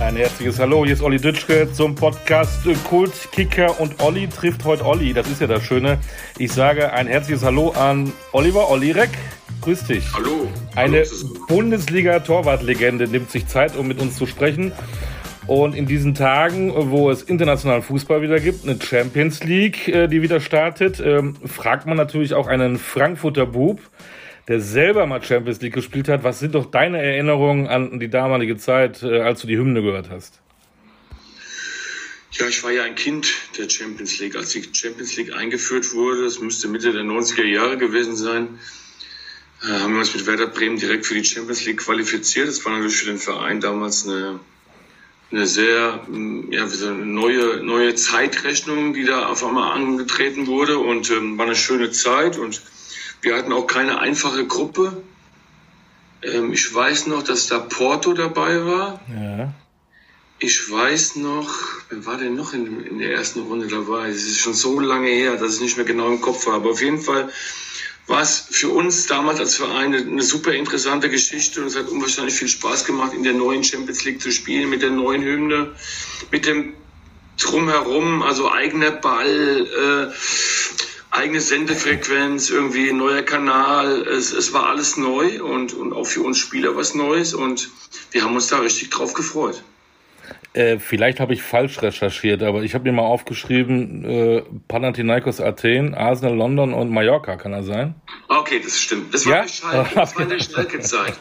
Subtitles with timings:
[0.00, 4.86] Ein herzliches Hallo, hier ist Olli Dütschke zum Podcast Kult, Kicker und Olli trifft heute
[4.86, 5.12] Olli.
[5.12, 5.98] Das ist ja das Schöne.
[6.38, 9.10] Ich sage ein herzliches Hallo an Oliver Olli Reck.
[9.60, 10.04] Grüß dich.
[10.14, 10.46] Hallo.
[10.76, 11.04] Eine
[11.48, 14.72] Bundesliga-Torwartlegende nimmt sich Zeit, um mit uns zu sprechen.
[15.48, 20.22] Und in diesen Tagen, wo es internationalen Fußball wieder gibt, eine Champions League, äh, die
[20.22, 23.80] wieder startet, ähm, fragt man natürlich auch einen Frankfurter Bub,
[24.48, 26.24] der selber mal Champions League gespielt hat.
[26.24, 30.08] Was sind doch deine Erinnerungen an die damalige Zeit, äh, als du die Hymne gehört
[30.10, 30.40] hast?
[32.32, 36.24] Ja, ich war ja ein Kind der Champions League, als die Champions League eingeführt wurde.
[36.24, 38.58] Das müsste Mitte der 90er Jahre gewesen sein.
[39.62, 42.48] Äh, haben wir uns mit Werder Bremen direkt für die Champions League qualifiziert.
[42.48, 44.40] Das war natürlich für den Verein damals eine,
[45.30, 46.06] eine sehr
[46.50, 51.56] ja, eine neue, neue Zeitrechnung, die da auf einmal angetreten wurde und ähm, war eine
[51.56, 52.62] schöne Zeit und
[53.20, 55.02] wir hatten auch keine einfache Gruppe.
[56.22, 59.00] Ähm, ich weiß noch, dass da Porto dabei war.
[59.08, 59.52] Ja.
[60.40, 61.52] Ich weiß noch,
[61.90, 64.08] wer war denn noch in, in der ersten Runde dabei?
[64.08, 66.56] Es ist schon so lange her, dass ich nicht mehr genau im Kopf habe.
[66.56, 67.28] Aber auf jeden Fall
[68.06, 71.88] war es für uns damals als Verein eine, eine, super interessante Geschichte und es hat
[71.88, 75.74] unwahrscheinlich viel Spaß gemacht, in der neuen Champions League zu spielen, mit der neuen Hymne,
[76.30, 76.72] mit dem
[77.38, 80.14] Drumherum, also eigener Ball, äh,
[81.10, 84.02] eigene Sendefrequenz, irgendwie neuer Kanal.
[84.02, 87.70] Es, es war alles neu und, und auch für uns Spieler was Neues und
[88.10, 89.62] wir haben uns da richtig drauf gefreut.
[90.54, 95.94] Äh, vielleicht habe ich falsch recherchiert, aber ich habe mir mal aufgeschrieben, äh, Panathinaikos Athen,
[95.94, 97.94] Arsenal London und Mallorca, kann das sein?
[98.28, 99.12] Okay, das stimmt.
[99.12, 99.48] Das war, ja?
[99.48, 101.14] Schalke, das war der Schalke-Zeit.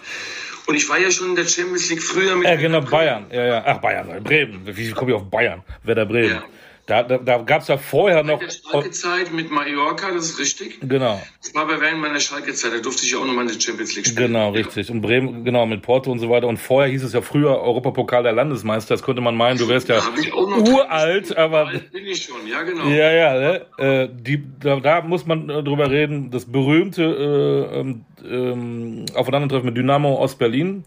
[0.66, 2.48] Und ich war ja schon in der Champions League früher mit.
[2.48, 3.26] Ja, genau, Bayern.
[3.32, 3.64] Ja, ja.
[3.66, 4.62] Ach, Bayern, Bremen.
[4.66, 5.64] Wie komme ich auf Bayern?
[5.84, 6.32] Wer der Bremen?
[6.32, 6.44] Ja.
[6.88, 8.40] Da, da, da gab es ja vorher noch.
[8.40, 10.80] Der Schalke-Zeit mit Mallorca, das ist richtig.
[10.80, 11.22] Genau.
[11.42, 13.94] Das war bei während meiner Schalke-Zeit, da durfte ich ja auch nochmal in der Champions
[13.98, 14.28] League spielen.
[14.28, 14.90] Genau, richtig.
[14.90, 16.48] Und Bremen, genau, mit Porto und so weiter.
[16.48, 18.94] Und vorher hieß es ja früher Europapokal der Landesmeister.
[18.94, 20.02] Das könnte man meinen, du wärst ja
[20.34, 21.68] uralt, aber.
[21.68, 22.88] Alt bin ich schon, ja, genau.
[22.88, 23.66] Ja, ja, ne?
[23.80, 26.32] äh, die, da, da, muss man äh, drüber reden.
[26.32, 30.86] Das berühmte äh, ähm, Aufeinandertreffen mit Dynamo Ostberlin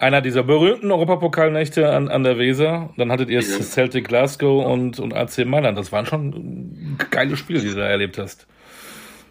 [0.00, 2.92] einer dieser berühmten Europapokalnächte an, an der Weser.
[2.96, 3.62] Dann hattet ihr ja.
[3.62, 5.76] Celtic Glasgow und, und AC Mailand.
[5.76, 8.46] Das waren schon geile Spiele, die du da erlebt hast.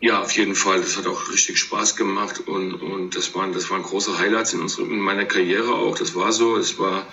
[0.01, 0.79] Ja, auf jeden Fall.
[0.79, 4.61] Das hat auch richtig Spaß gemacht und, und das, waren, das waren große Highlights in,
[4.61, 5.97] unserer, in meiner Karriere auch.
[5.97, 6.55] Das war so.
[6.55, 7.05] Es war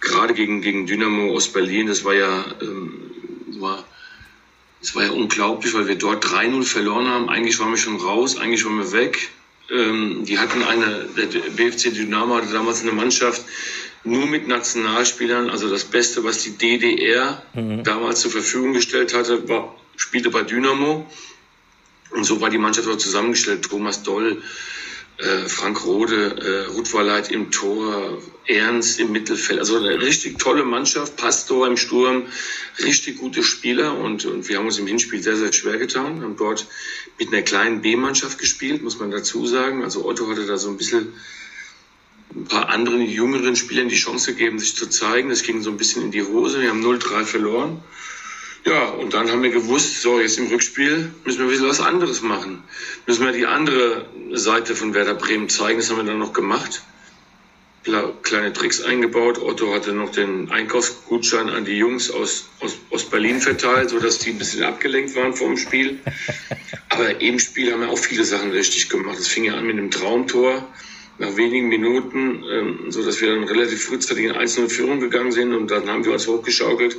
[0.00, 3.10] gerade gegen, gegen Dynamo aus Berlin, das war ja, ähm,
[3.60, 3.84] war,
[4.80, 7.28] das war ja unglaublich, weil wir dort 3-0 verloren haben.
[7.28, 9.28] Eigentlich waren wir schon raus, eigentlich waren wir weg.
[9.70, 13.42] Ähm, die hatten eine, der BFC Dynamo hatte damals eine Mannschaft
[14.04, 17.82] nur mit Nationalspielern, also das Beste, was die DDR mhm.
[17.82, 21.06] damals zur Verfügung gestellt hatte, war, spielte bei Dynamo.
[22.10, 23.68] Und so war die Mannschaft auch zusammengestellt.
[23.68, 24.40] Thomas Doll,
[25.18, 29.58] äh, Frank Rode, äh, Ruth Walleit im Tor, Ernst im Mittelfeld.
[29.58, 32.26] Also eine richtig tolle Mannschaft, Pastor im Sturm,
[32.82, 36.22] richtig gute Spieler und, und wir haben uns im Hinspiel sehr, sehr schwer getan.
[36.22, 36.66] Haben dort
[37.18, 39.82] mit einer kleinen B-Mannschaft gespielt, muss man dazu sagen.
[39.82, 41.14] Also Otto hatte da so ein bisschen
[42.34, 45.30] ein paar anderen jüngeren Spielern die Chance gegeben, sich zu zeigen.
[45.30, 46.60] Das ging so ein bisschen in die Hose.
[46.60, 47.82] Wir haben 0-3 verloren.
[48.66, 51.80] Ja, und dann haben wir gewusst, so, jetzt im Rückspiel müssen wir ein bisschen was
[51.80, 52.64] anderes machen.
[53.06, 55.78] Müssen wir die andere Seite von Werder Bremen zeigen.
[55.78, 56.82] Das haben wir dann noch gemacht.
[58.22, 59.40] Kleine Tricks eingebaut.
[59.40, 64.30] Otto hatte noch den Einkaufsgutschein an die Jungs aus, aus, aus Berlin verteilt, sodass die
[64.30, 66.00] ein bisschen abgelenkt waren vom Spiel.
[66.88, 69.16] Aber im Spiel haben wir auch viele Sachen richtig gemacht.
[69.16, 70.66] Es fing ja an mit einem Traumtor
[71.18, 75.54] nach wenigen Minuten, ähm, so dass wir dann relativ frühzeitig in einzelne Führung gegangen sind
[75.54, 76.96] und dann haben wir uns hochgeschaukelt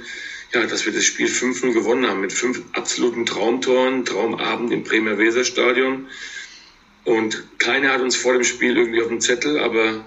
[0.53, 5.17] ja, dass wir das Spiel 5-0 gewonnen haben mit fünf absoluten Traumtoren, Traumabend im Bremer
[5.17, 6.07] Weserstadion.
[7.03, 10.05] Und keiner hat uns vor dem Spiel irgendwie auf dem Zettel, aber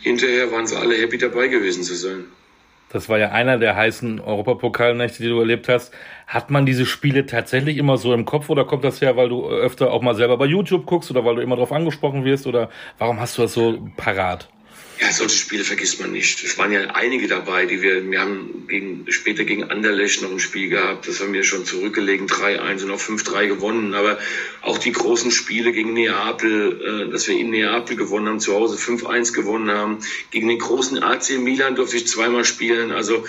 [0.00, 2.24] hinterher waren sie alle happy dabei gewesen zu sein.
[2.88, 5.92] Das war ja einer der heißen Europapokalnächte, die du erlebt hast.
[6.28, 9.48] Hat man diese Spiele tatsächlich immer so im Kopf oder kommt das her, weil du
[9.48, 12.70] öfter auch mal selber bei YouTube guckst oder weil du immer darauf angesprochen wirst oder
[12.98, 14.48] warum hast du das so parat?
[14.98, 16.42] Ja, solche Spiele vergisst man nicht.
[16.42, 20.40] Es waren ja einige dabei, die wir, wir haben gegen, später gegen Anderlecht noch ein
[20.40, 21.06] Spiel gehabt.
[21.06, 23.92] Das haben wir schon zurückgelegen, 3-1 und auch 5-3 gewonnen.
[23.92, 24.18] Aber
[24.62, 28.76] auch die großen Spiele gegen Neapel, äh, dass wir in Neapel gewonnen haben, zu Hause
[28.76, 29.98] 5-1 gewonnen haben.
[30.30, 32.90] Gegen den großen AC Milan durfte ich zweimal spielen.
[32.90, 33.26] Also,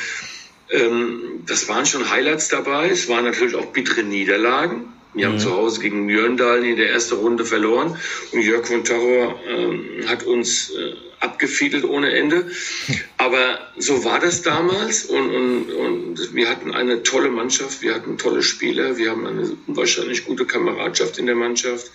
[0.70, 2.90] ähm, das waren schon Highlights dabei.
[2.90, 4.94] Es waren natürlich auch bittere Niederlagen.
[5.18, 5.34] Wir mhm.
[5.34, 7.98] haben zu Hause gegen Mjörndalen in der ersten Runde verloren
[8.32, 12.52] und Jörg von Terror ähm, hat uns äh, abgefiedelt ohne Ende.
[13.18, 18.18] Aber so war das damals und, und, und wir hatten eine tolle Mannschaft, wir hatten
[18.18, 21.92] tolle Spieler, wir haben eine unwahrscheinlich gute Kameradschaft in der Mannschaft,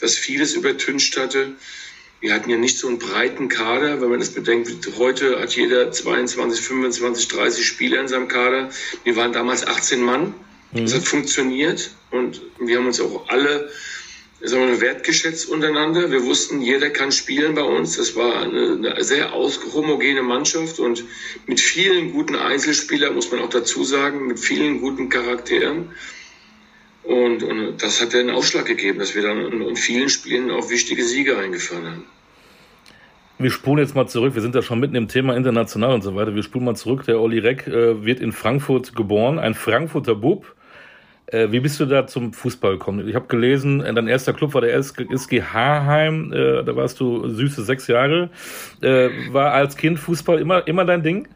[0.00, 1.54] das vieles übertüncht hatte.
[2.20, 4.70] wir hatten ja nicht so einen breiten Kader, wenn man das bedenkt.
[4.96, 8.70] Heute hat jeder 22, 25, 30 Spieler in seinem Kader.
[9.02, 10.32] Wir waren damals 18 Mann.
[10.72, 10.82] Mhm.
[10.82, 13.70] Das hat funktioniert und wir haben uns auch alle
[14.44, 16.10] sagen wir, wertgeschätzt untereinander.
[16.10, 17.96] Wir wussten, jeder kann spielen bei uns.
[17.96, 21.04] Das war eine, eine sehr homogene Mannschaft und
[21.46, 25.90] mit vielen guten Einzelspielern, muss man auch dazu sagen, mit vielen guten Charakteren.
[27.04, 30.70] Und, und das hat den Ausschlag gegeben, dass wir dann in, in vielen Spielen auch
[30.70, 32.04] wichtige Siege eingefahren haben.
[33.38, 34.34] Wir spulen jetzt mal zurück.
[34.34, 36.34] Wir sind ja schon mitten im Thema international und so weiter.
[36.34, 37.04] Wir spulen mal zurück.
[37.06, 40.54] Der Olli Reck äh, wird in Frankfurt geboren, ein Frankfurter Bub
[41.32, 43.08] äh, wie bist du da zum Fußball gekommen?
[43.08, 47.28] Ich habe gelesen, äh, dein erster Club war der SG Haarheim, äh, da warst du
[47.28, 48.30] süße sechs Jahre.
[48.80, 51.28] Äh, war als Kind Fußball immer, immer dein Ding?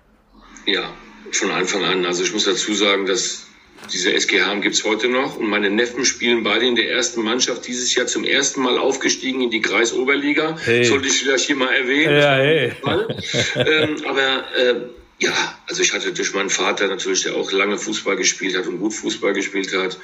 [0.67, 0.91] Ja,
[1.33, 2.05] von Anfang an.
[2.05, 3.47] Also ich muss dazu sagen, dass
[3.93, 7.23] diese SG Haarheim gibt es heute noch und meine Neffen spielen beide in der ersten
[7.23, 10.57] Mannschaft dieses Jahr zum ersten Mal aufgestiegen in die Kreisoberliga.
[10.63, 10.85] Hey.
[10.85, 12.17] Sollte ich vielleicht hier mal erwähnen.
[12.17, 12.73] Ja, hey.
[13.55, 14.75] ähm, aber äh,
[15.19, 18.79] ja, also ich hatte durch meinen Vater natürlich, der auch lange Fußball gespielt hat und
[18.79, 19.99] gut Fußball gespielt hat,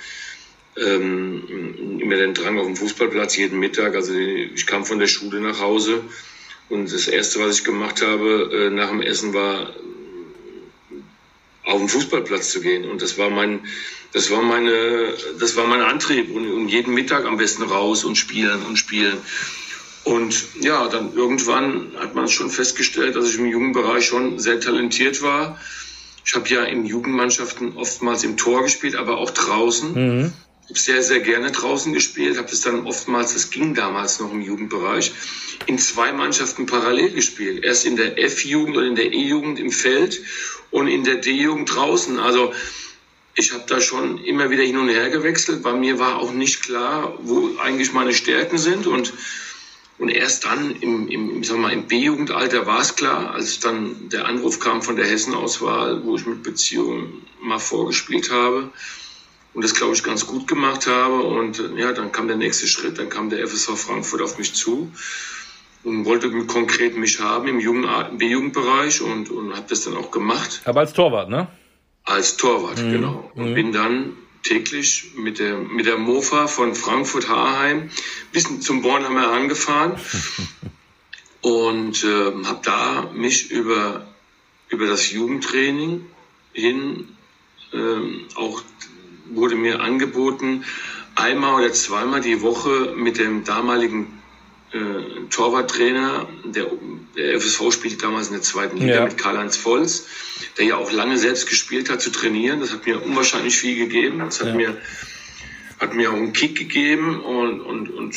[0.76, 3.94] ähm, immer den Drang auf dem Fußballplatz jeden Mittag.
[3.94, 6.02] Also ich kam von der Schule nach Hause
[6.70, 9.74] und das Erste, was ich gemacht habe äh, nach dem Essen, war
[11.64, 12.88] auf den Fußballplatz zu gehen.
[12.88, 13.60] Und das war mein,
[14.12, 16.34] das war meine, das war mein Antrieb.
[16.34, 19.18] Und, und jeden Mittag am besten raus und spielen und spielen.
[20.04, 25.22] Und ja, dann irgendwann hat man schon festgestellt, dass ich im Jugendbereich schon sehr talentiert
[25.22, 25.60] war.
[26.24, 29.92] Ich habe ja in Jugendmannschaften oftmals im Tor gespielt, aber auch draußen.
[29.94, 30.32] Mhm.
[30.64, 34.32] Ich habe sehr, sehr gerne draußen gespielt, habe das dann oftmals, das ging damals noch
[34.32, 35.12] im Jugendbereich,
[35.66, 37.62] in zwei Mannschaften parallel gespielt.
[37.64, 40.20] Erst in der F-Jugend und in der E-Jugend im Feld
[40.70, 42.18] und in der D-Jugend draußen.
[42.18, 42.52] Also
[43.34, 45.62] ich habe da schon immer wieder hin und her gewechselt.
[45.62, 49.12] Bei mir war auch nicht klar, wo eigentlich meine Stärken sind und
[49.98, 54.26] und erst dann im, im, sag mal, im B-Jugendalter war es klar, als dann der
[54.26, 58.70] Anruf kam von der Hessenauswahl, wo ich mit Beziehungen mal vorgespielt habe
[59.54, 61.22] und das, glaube ich, ganz gut gemacht habe.
[61.22, 64.90] Und ja, dann kam der nächste Schritt, dann kam der FSV Frankfurt auf mich zu
[65.84, 67.58] und wollte konkret mich haben im
[68.18, 70.62] B-Jugendbereich und, und habe das dann auch gemacht.
[70.64, 71.48] Aber als Torwart, ne?
[72.04, 72.92] Als Torwart, mhm.
[72.92, 73.30] genau.
[73.34, 73.54] Und mhm.
[73.54, 77.90] bin dann täglich mit der, mit der Mofa von Frankfurt Haarheim.
[78.32, 80.00] Bis zum Bornheimer angefahren.
[81.40, 84.06] Und äh, habe da mich über,
[84.68, 86.06] über das Jugendtraining
[86.52, 87.08] hin
[87.72, 88.62] äh, auch
[89.30, 90.64] wurde mir angeboten,
[91.14, 94.21] einmal oder zweimal die Woche mit dem damaligen
[94.72, 96.66] äh, Torwarttrainer, der,
[97.16, 99.04] der FSV spielte damals in der zweiten Liga ja.
[99.04, 100.06] mit Karl-Heinz Volz,
[100.58, 102.60] der ja auch lange selbst gespielt hat, zu trainieren.
[102.60, 104.20] Das hat mir unwahrscheinlich viel gegeben.
[104.20, 104.54] Das hat ja.
[104.54, 104.76] mir
[105.82, 108.14] hat mir auch einen Kick gegeben und, und, und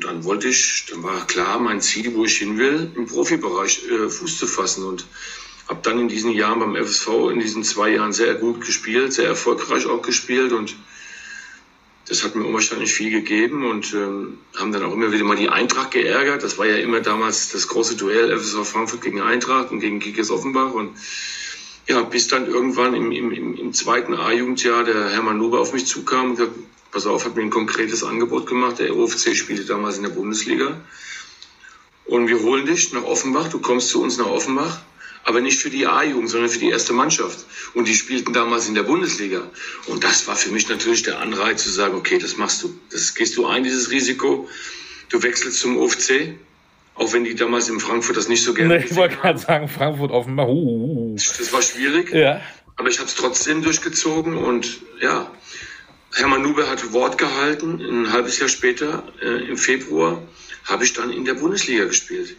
[0.00, 4.10] dann wollte ich, dann war klar mein Ziel, wo ich hin will, im Profibereich äh,
[4.10, 5.06] Fuß zu fassen und
[5.66, 9.28] habe dann in diesen Jahren beim FSV in diesen zwei Jahren sehr gut gespielt, sehr
[9.28, 10.76] erfolgreich auch gespielt und
[12.08, 15.48] das hat mir unwahrscheinlich viel gegeben und ähm, haben dann auch immer wieder mal die
[15.48, 16.42] Eintracht geärgert.
[16.42, 20.30] Das war ja immer damals das große Duell FSV Frankfurt gegen Eintracht und gegen Kickers
[20.30, 20.96] Offenbach und
[21.88, 26.30] ja, bis dann irgendwann im, im, im zweiten A-Jugendjahr der Hermann Nuber auf mich zukam
[26.30, 26.52] und gesagt,
[26.90, 28.78] pass auf, hat mir ein konkretes Angebot gemacht.
[28.78, 30.80] Der OFC spielte damals in der Bundesliga.
[32.04, 34.80] Und wir holen dich nach Offenbach, du kommst zu uns nach Offenbach
[35.26, 37.44] aber nicht für die A-Jugend, sondern für die erste Mannschaft.
[37.74, 39.42] Und die spielten damals in der Bundesliga.
[39.88, 42.72] Und das war für mich natürlich der Anreiz zu sagen, okay, das machst du.
[42.92, 44.48] Das gehst du ein, dieses Risiko.
[45.08, 46.34] Du wechselst zum UFC.
[46.94, 49.68] Auch wenn die damals in Frankfurt das nicht so gerne nee, Ich wollte gerade sagen,
[49.68, 50.48] Frankfurt offenbar.
[50.48, 51.16] Uh, uh, uh.
[51.16, 52.12] Das war schwierig.
[52.12, 52.40] Ja.
[52.76, 55.28] Aber ich habe es trotzdem durchgezogen und ja,
[56.14, 57.80] Hermann Nube hat Wort gehalten.
[57.80, 60.22] Ein halbes Jahr später, äh, im Februar,
[60.64, 62.36] habe ich dann in der Bundesliga gespielt.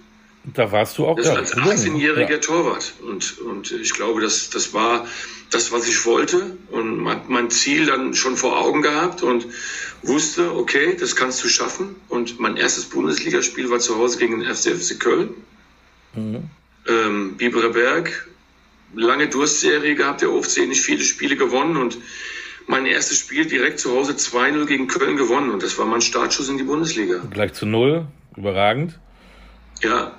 [0.53, 2.37] Da warst du auch das als 18-jähriger ja.
[2.37, 2.93] Torwart.
[3.05, 5.05] Und, und ich glaube, das, das war
[5.49, 6.57] das, was ich wollte.
[6.71, 9.45] Und mein, mein Ziel dann schon vor Augen gehabt und
[10.03, 11.95] wusste, okay, das kannst du schaffen.
[12.07, 15.29] Und mein erstes Bundesligaspiel war zu Hause gegen den FCFC Köln.
[16.15, 16.49] Mhm.
[16.87, 18.29] Ähm, Bibereberg,
[18.95, 21.97] lange Durstserie gehabt, der OFC nicht viele Spiele gewonnen und
[22.67, 26.47] mein erstes Spiel direkt zu Hause 2-0 gegen Köln gewonnen und das war mein Startschuss
[26.49, 27.21] in die Bundesliga.
[27.29, 28.99] Gleich zu Null, überragend.
[29.81, 30.17] Ja,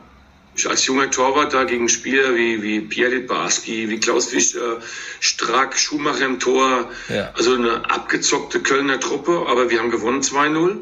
[0.66, 4.78] als junger Torwart da gegen Spieler wie, wie Pierre Barski, wie Klaus Fischer,
[5.20, 6.90] Strack, Schumacher im Tor.
[7.08, 7.30] Ja.
[7.34, 10.78] Also eine abgezockte Kölner Truppe, aber wir haben gewonnen 2-0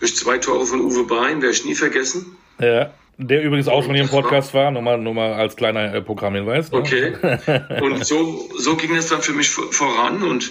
[0.00, 2.36] durch zwei Tore von Uwe Bein, werde ich nie vergessen.
[2.58, 2.90] Ja.
[3.22, 6.00] Der übrigens auch schon hier im Podcast war, nur mal, nur mal als kleiner äh,
[6.00, 6.72] Programmhinweis.
[6.72, 6.78] Ne?
[6.78, 7.12] Okay.
[7.82, 10.50] und so, so ging es dann für mich voran und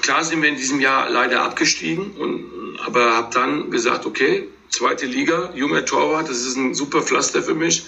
[0.00, 5.06] klar sind wir in diesem Jahr leider abgestiegen, und, aber habe dann gesagt, okay, zweite
[5.06, 7.84] Liga, junger Torwart, das ist ein super Pflaster für mich.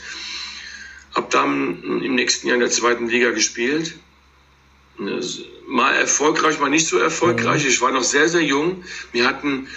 [1.14, 3.94] Hab dann im nächsten Jahr in der zweiten Liga gespielt.
[5.66, 7.64] Mal erfolgreich, mal nicht so erfolgreich.
[7.64, 7.70] Mhm.
[7.70, 8.84] Ich war noch sehr, sehr jung.
[9.12, 9.68] Wir hatten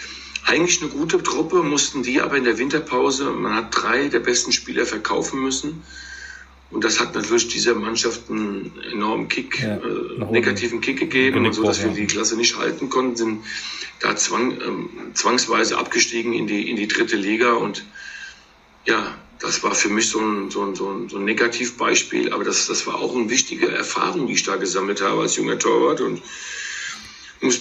[0.45, 4.51] eigentlich eine gute Truppe, mussten die aber in der Winterpause, man hat drei der besten
[4.51, 5.83] Spieler verkaufen müssen.
[6.73, 11.45] Und das hat natürlich dieser Mannschaft einen enormen Kick, ja, äh, negativen Kick gegeben.
[11.45, 13.43] Und so, dass wir die Klasse nicht halten konnten, sind
[13.99, 17.53] da zwang, ähm, zwangsweise abgestiegen in die, in die dritte Liga.
[17.53, 17.85] Und
[18.85, 22.33] ja, das war für mich so ein, so ein, so ein, so ein Negativbeispiel.
[22.33, 25.59] Aber das, das war auch eine wichtige Erfahrung, die ich da gesammelt habe als junger
[25.59, 26.01] Torwart.
[26.01, 26.23] Und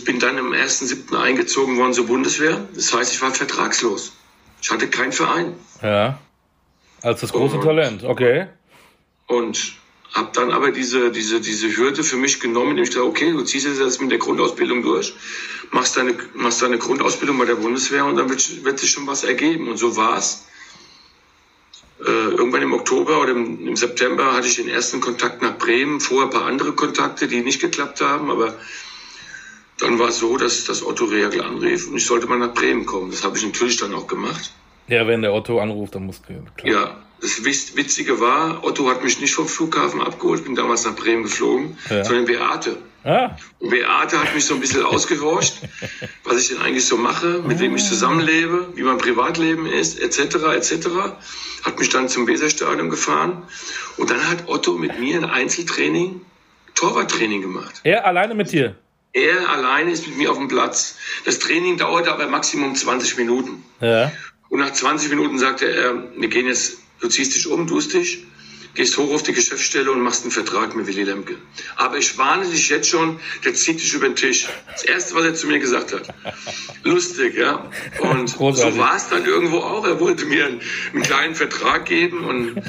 [0.04, 1.14] bin dann im 1.7.
[1.20, 2.66] eingezogen worden zur Bundeswehr.
[2.74, 4.12] Das heißt, ich war vertragslos.
[4.62, 5.54] Ich hatte keinen Verein.
[5.82, 6.18] Ja.
[7.02, 8.46] Als das große und, Talent, okay.
[9.26, 9.74] Und
[10.12, 13.42] habe dann aber diese, diese, diese Hürde für mich genommen, indem ich dachte, okay, du
[13.42, 15.14] ziehst jetzt mit der Grundausbildung durch,
[15.70, 19.24] machst deine, machst deine Grundausbildung bei der Bundeswehr und dann wird, wird sich schon was
[19.24, 19.68] ergeben.
[19.68, 20.46] Und so war's.
[22.00, 26.00] Äh, irgendwann im Oktober oder im, im, September hatte ich den ersten Kontakt nach Bremen,
[26.00, 28.54] vorher ein paar andere Kontakte, die nicht geklappt haben, aber
[29.78, 32.86] dann war es so, dass das Otto Reagel anrief und ich sollte mal nach Bremen
[32.86, 33.12] kommen.
[33.12, 34.52] Das habe ich natürlich dann auch gemacht.
[34.88, 36.44] Ja, wenn der Otto anruft, dann musst du.
[36.56, 36.72] Klar.
[36.72, 40.96] Ja, das Witzige war, Otto hat mich nicht vom Flughafen abgeholt, ich bin damals nach
[40.96, 42.04] Bremen geflogen, ja.
[42.04, 42.76] sondern Beate.
[43.04, 43.36] Ah.
[43.60, 45.54] Und Beate hat mich so ein bisschen ausgehorcht,
[46.24, 50.36] was ich denn eigentlich so mache, mit wem ich zusammenlebe, wie mein Privatleben ist, etc.,
[50.54, 50.88] etc.
[51.62, 53.42] Hat mich dann zum Weserstadion gefahren
[53.96, 56.20] und dann hat Otto mit mir ein Einzeltraining,
[56.74, 57.80] Torwarttraining gemacht.
[57.84, 58.76] Er alleine mit dir?
[59.12, 60.96] Er alleine ist mit mir auf dem Platz.
[61.24, 63.62] Das Training dauerte aber Maximum 20 Minuten.
[63.80, 64.10] Ja.
[64.48, 68.20] Und nach 20 Minuten sagte er, wir gehen jetzt, du ziehst dich um, tust dich,
[68.74, 71.36] gehst hoch auf die Geschäftsstelle und machst einen Vertrag mit Willy Lemke.
[71.76, 74.48] Aber ich warne dich jetzt schon, der zieht dich über den Tisch.
[74.70, 76.08] Das Erste, was er zu mir gesagt hat.
[76.84, 77.70] Lustig, ja.
[78.00, 78.74] Und Großartig.
[78.74, 79.86] so war es dann irgendwo auch.
[79.86, 80.60] Er wollte mir einen,
[80.92, 82.62] einen kleinen Vertrag geben und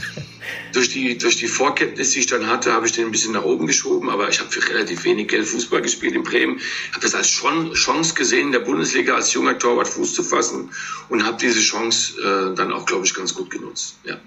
[0.73, 3.43] durch die, durch die Vorkenntnis, die ich dann hatte, habe ich den ein bisschen nach
[3.43, 4.09] oben geschoben.
[4.09, 6.57] Aber ich habe für relativ wenig Geld Fußball gespielt in Bremen.
[6.57, 10.71] Ich habe das als Chance gesehen, in der Bundesliga als junger Torwart Fuß zu fassen
[11.09, 13.97] und habe diese Chance äh, dann auch, glaube ich, ganz gut genutzt.
[14.03, 14.19] Ja.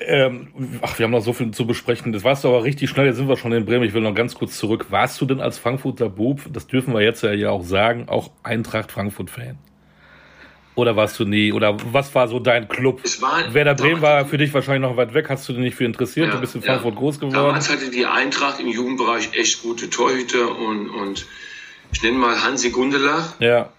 [0.00, 0.48] Ähm,
[0.80, 2.12] ach, wir haben noch so viel zu besprechen.
[2.12, 3.06] Das warst du aber richtig schnell.
[3.06, 3.84] Jetzt sind wir schon in Bremen.
[3.84, 4.86] Ich will noch ganz kurz zurück.
[4.90, 8.92] Warst du denn als Frankfurter Bub, das dürfen wir jetzt ja auch sagen, auch Eintracht
[8.92, 9.58] Frankfurt-Fan?
[10.76, 11.52] Oder warst du nie?
[11.52, 13.02] Oder was war so dein Club?
[13.20, 15.28] War, Werder Bremen war für dich wahrscheinlich noch weit weg.
[15.28, 16.28] Hast du dich nicht für interessiert?
[16.28, 17.00] Ja, du bist in Frankfurt ja.
[17.00, 17.34] groß geworden.
[17.34, 21.26] Damals hatte die Eintracht im Jugendbereich echt gute Torhüter und, und
[21.92, 23.40] ich nenne mal Hansi Gundelach.
[23.40, 23.70] Ja.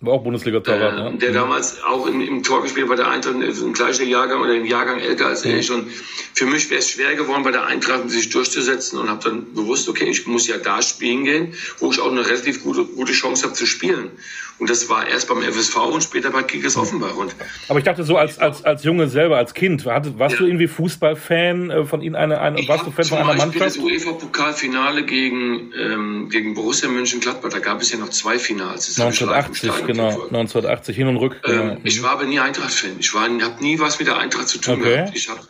[0.00, 1.18] War auch Bundesliga-Torwart, äh, ne?
[1.18, 4.64] Der damals auch im, im Tor gespielt bei der Eintracht, im gleichen Jahrgang oder im
[4.64, 5.56] Jahrgang älter als mhm.
[5.56, 5.72] ich.
[5.72, 5.90] Und
[6.34, 9.88] für mich wäre es schwer geworden, bei der Eintracht sich durchzusetzen und habe dann bewusst,
[9.88, 13.42] okay, ich muss ja da spielen gehen, wo ich auch eine relativ gute, gute Chance
[13.42, 14.12] habe zu spielen.
[14.58, 17.14] Und das war erst beim FSV und später bei Kickers Offenbach.
[17.16, 17.34] Und
[17.68, 20.28] Aber ich dachte so als, als, als Junge selber, als Kind, warst ja.
[20.28, 22.16] du irgendwie Fußballfan äh, von ihnen?
[22.16, 23.64] Eine, eine, warst du Fan von einer Mannschaft?
[23.64, 28.98] das UEFA-Pokalfinale gegen, ähm, gegen Borussia Mönchengladbach, da gab es ja noch zwei Finals.
[28.98, 30.08] 1980, genau.
[30.08, 31.40] 1980, hin und rück.
[31.44, 31.80] Ähm, genau.
[31.84, 32.96] Ich war aber nie Eintracht-Fan.
[32.98, 34.94] Ich habe nie was mit der Eintracht zu tun okay.
[34.94, 35.16] gehabt.
[35.16, 35.40] Ich, hab,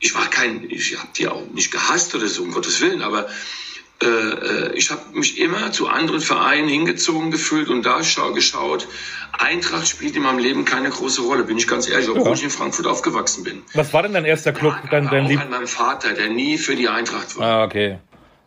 [0.00, 3.26] ich war kein, ich habe die auch nicht gehasst oder so, um Gottes Willen, aber
[4.02, 8.86] äh, äh, ich habe mich immer zu anderen Vereinen hingezogen gefühlt und da schau, geschaut.
[9.32, 12.32] Eintracht spielt in meinem Leben keine große Rolle, bin ich ganz ehrlich, obwohl ja.
[12.34, 13.62] ich in Frankfurt aufgewachsen bin.
[13.74, 14.74] Was war denn dein erster Club?
[14.84, 17.46] Ja, dein, dein auch an meinem Vater, der nie für die Eintracht war.
[17.46, 17.98] Ah, okay.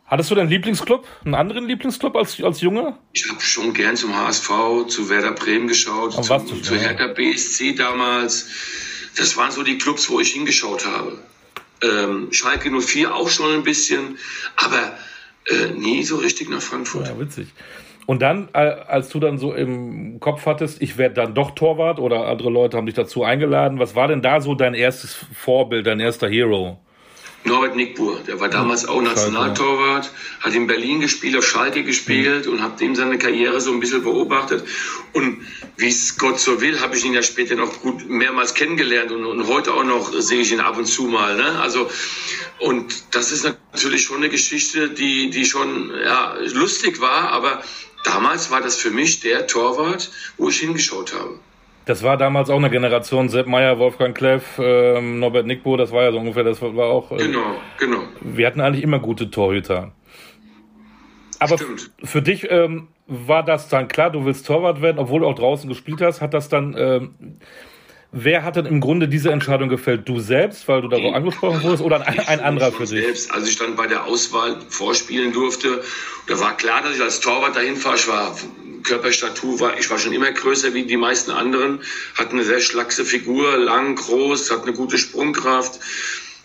[0.10, 1.08] Hattest du deinen Lieblingsclub?
[1.24, 2.98] Einen anderen Lieblingsclub als, als Junge?
[3.14, 7.76] Ich habe schon gern zum HSV, zu Werder Bremen geschaut, zum, was zu Hertha BSC
[7.76, 8.50] damals.
[9.18, 11.20] Das waren so die Clubs, wo ich hingeschaut habe.
[11.84, 14.18] Ähm, Schalke 04 auch schon ein bisschen,
[14.56, 14.98] aber
[15.48, 17.08] äh, nie so richtig nach Frankfurt.
[17.08, 17.50] Ja, witzig.
[18.08, 22.00] Und dann, äh, als du dann so im Kopf hattest, ich werde dann doch Torwart
[22.00, 25.86] oder andere Leute haben dich dazu eingeladen, was war denn da so dein erstes Vorbild,
[25.86, 26.80] dein erster Hero?
[27.46, 32.54] Norbert Nickbuhr, der war damals auch Nationaltorwart, hat in Berlin gespielt, auf Schalke gespielt mhm.
[32.54, 34.68] und habe dem seine Karriere so ein bisschen beobachtet.
[35.14, 39.12] Und wie es Gott so will, habe ich ihn ja später noch gut mehrmals kennengelernt
[39.12, 41.38] und, und heute auch noch sehe ich ihn ab und zu mal.
[41.38, 41.60] Ne?
[41.60, 41.90] Also
[42.60, 47.64] und das ist natürlich schon eine Geschichte, die die schon ja, lustig war, aber
[48.04, 51.40] damals war das für mich der Torwart, wo ich hingeschaut habe.
[51.90, 56.04] Das war damals auch eine Generation, Sepp Meyer, Wolfgang Kleff, ähm, Norbert Nickbo, das war
[56.04, 57.12] ja so ungefähr, das war auch.
[57.12, 57.98] Äh, genau, genau.
[58.22, 59.92] Wir hatten eigentlich immer gute Torhüter.
[61.40, 61.90] Aber Stimmt.
[62.04, 65.68] für dich ähm, war das dann klar, du willst Torwart werden, obwohl du auch draußen
[65.68, 67.40] gespielt hast, hat das dann, ähm,
[68.12, 70.10] Wer hat denn im Grunde diese Entscheidung gefällt?
[70.10, 73.04] Du selbst, weil du da so angesprochen wurdest, oder ein, ein anderer für dich?
[73.06, 75.84] Selbst, als ich dann bei der Auswahl vorspielen durfte,
[76.28, 77.98] da war klar, dass ich als Torwart dahin fahre.
[77.98, 78.36] Ich war
[78.84, 81.82] Körperstatur war, ich war schon immer größer wie die meisten anderen,
[82.16, 85.80] hatte eine sehr schlachse Figur, lang, groß, hat eine gute Sprungkraft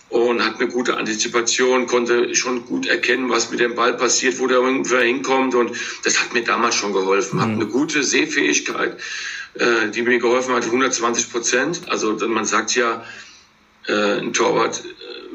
[0.08, 4.46] und hat eine gute Antizipation, konnte schon gut erkennen, was mit dem Ball passiert, wo
[4.46, 7.36] der ungefähr hinkommt und das hat mir damals schon geholfen.
[7.36, 7.42] Mhm.
[7.42, 8.98] Hat eine gute Sehfähigkeit,
[9.54, 11.80] äh, die mir geholfen hat, 120 Prozent.
[11.88, 13.04] Also man sagt ja,
[13.86, 14.82] äh, ein Torwart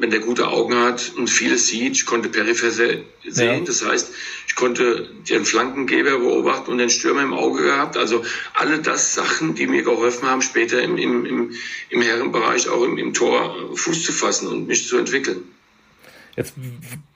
[0.00, 1.92] wenn der gute Augen hat und vieles sieht.
[1.92, 3.04] Ich konnte peripher sehen.
[3.22, 3.60] Ja.
[3.60, 4.10] Das heißt,
[4.46, 7.96] ich konnte den Flankengeber beobachten und den Stürmer im Auge gehabt.
[7.96, 8.24] Also
[8.54, 11.52] alle das Sachen, die mir geholfen haben, später im, im, im,
[11.90, 15.42] im Herrenbereich auch im, im Tor Fuß zu fassen und mich zu entwickeln.
[16.40, 16.54] Jetzt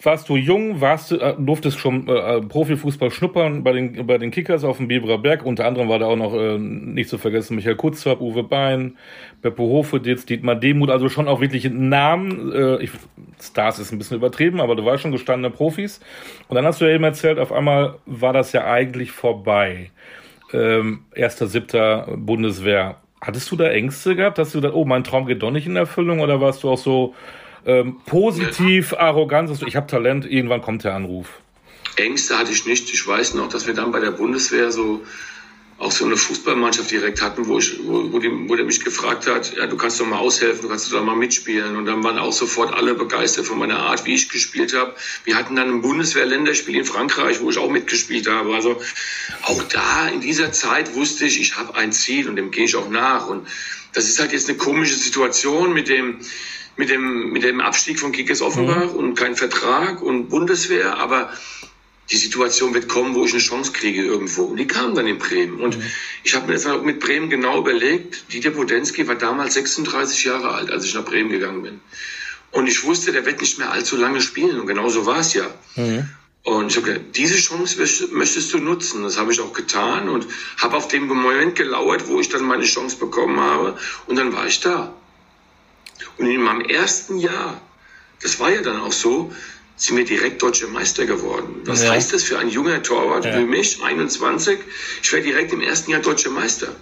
[0.03, 4.65] warst du jung, warst äh, durftest schon äh, Profifußball schnuppern bei den, bei den Kickers
[4.65, 5.47] auf dem Biberer Berg.
[5.47, 8.99] Unter anderem war da auch noch, äh, nicht zu vergessen, Michael Kutzwab, Uwe Bein,
[9.41, 12.53] Beppo Hofeditz, Dietmar Demuth, also schon auch wirklich Namen.
[12.53, 12.91] Äh, ich,
[13.41, 16.01] Stars ist ein bisschen übertrieben, aber du warst schon gestandene Profis.
[16.49, 19.91] Und dann hast du ja eben erzählt, auf einmal war das ja eigentlich vorbei.
[20.53, 22.97] Ähm, erster, siebter Bundeswehr.
[23.23, 24.39] Hattest du da Ängste gehabt?
[24.39, 26.21] Hast du gedacht, oh, mein Traum geht doch nicht in Erfüllung?
[26.21, 27.15] Oder warst du auch so,
[27.67, 31.41] ähm, positiv, arrogant, also ich habe Talent, irgendwann kommt der Anruf.
[31.97, 32.93] Ängste hatte ich nicht.
[32.93, 35.03] Ich weiß noch, dass wir dann bei der Bundeswehr so
[35.79, 39.27] auch so eine Fußballmannschaft direkt hatten, wo, ich, wo, wo, die, wo der mich gefragt
[39.27, 41.77] hat, ja, du kannst doch mal aushelfen, du kannst doch mal mitspielen.
[41.77, 44.95] Und dann waren auch sofort alle begeistert von meiner Art, wie ich gespielt habe.
[45.25, 48.55] Wir hatten dann ein Bundeswehr-Länderspiel in Frankreich, wo ich auch mitgespielt habe.
[48.55, 48.81] Also
[49.43, 52.77] auch da in dieser Zeit wusste ich, ich habe ein Ziel und dem gehe ich
[52.77, 53.27] auch nach.
[53.27, 53.49] Und
[53.93, 56.21] das ist halt jetzt eine komische Situation mit dem,
[56.77, 58.99] mit dem, mit dem Abstieg von Kickers Offenbach mhm.
[58.99, 61.31] und kein Vertrag und Bundeswehr, aber
[62.11, 64.43] die Situation wird kommen, wo ich eine Chance kriege irgendwo.
[64.45, 65.61] Und die kam dann in Bremen.
[65.61, 65.85] Und mhm.
[66.23, 68.33] ich habe mir das mit Bremen genau überlegt.
[68.33, 71.81] Dieter Podensky war damals 36 Jahre alt, als ich nach Bremen gegangen bin.
[72.51, 74.61] Und ich wusste, der wird nicht mehr allzu lange spielen.
[74.61, 75.47] Und genau so war es ja.
[75.77, 76.09] Mhm.
[76.43, 77.79] Und ich habe gedacht, diese Chance
[78.13, 79.03] möchtest du nutzen.
[79.03, 80.27] Das habe ich auch getan und
[80.59, 83.79] habe auf den Moment gelauert, wo ich dann meine Chance bekommen habe.
[84.07, 84.95] Und dann war ich da.
[86.19, 87.61] Und in meinem ersten Jahr,
[88.23, 89.33] das war ja dann auch so,
[89.77, 91.63] sind wir direkt deutsche Meister geworden.
[91.65, 91.91] Was ja.
[91.91, 93.39] heißt das für ein junger Torwart ja.
[93.39, 94.59] wie mich, 21?
[95.03, 96.75] Ich werde direkt im ersten Jahr deutscher Meister.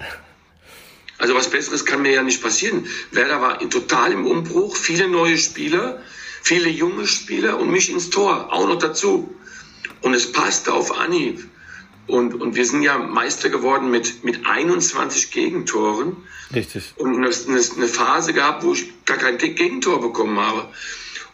[1.18, 2.86] Also was Besseres kann mir ja nicht passieren.
[3.12, 6.02] Werder war total im Umbruch, viele neue Spieler,
[6.42, 9.34] viele junge Spieler und mich ins Tor, auch noch dazu.
[10.02, 11.48] Und es passte auf Anhieb.
[12.06, 16.16] Und, und wir sind ja Meister geworden mit, mit 21 Gegentoren.
[16.54, 16.92] Richtig.
[16.96, 20.68] Und eine, eine Phase gehabt, wo ich gar kein Gegentor bekommen habe.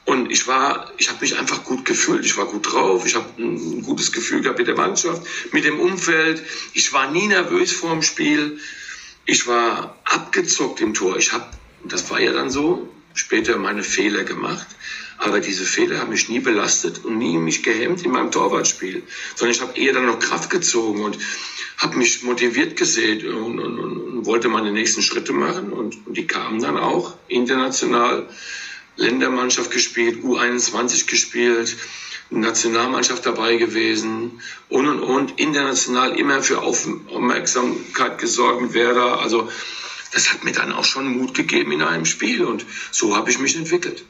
[0.04, 3.26] Und ich war, ich habe mich einfach gut gefühlt, ich war gut drauf, ich habe
[3.36, 6.42] ein gutes Gefühl gehabt mit der Mannschaft, mit dem Umfeld.
[6.72, 8.58] Ich war nie nervös vor dem Spiel.
[9.26, 11.18] Ich war abgezockt im Tor.
[11.18, 11.44] Ich habe,
[11.84, 14.66] das war ja dann so, später meine Fehler gemacht.
[15.18, 19.02] Aber diese Fehler haben mich nie belastet und nie mich gehemmt in meinem Torwartspiel,
[19.34, 21.18] sondern ich habe eher dann noch Kraft gezogen und
[21.76, 26.26] habe mich motiviert gesehen und, und, und, wollte meine nächsten Schritte machen und, und die
[26.26, 28.28] kamen dann auch international.
[28.98, 31.76] Ländermannschaft gespielt, U21 gespielt,
[32.30, 39.20] Nationalmannschaft dabei gewesen und und und international immer für Aufmerksamkeit gesorgt mit Werder.
[39.20, 39.48] Also
[40.12, 43.38] das hat mir dann auch schon Mut gegeben in einem Spiel und so habe ich
[43.38, 44.04] mich entwickelt.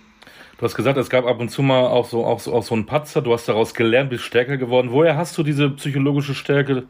[0.59, 2.75] Du hast gesagt, es gab ab und zu mal auch so, auch so, auch so
[2.75, 4.89] einen Patzer, du hast daraus gelernt, bist stärker geworden.
[4.91, 6.89] Woher hast du diese psychologische Stärke,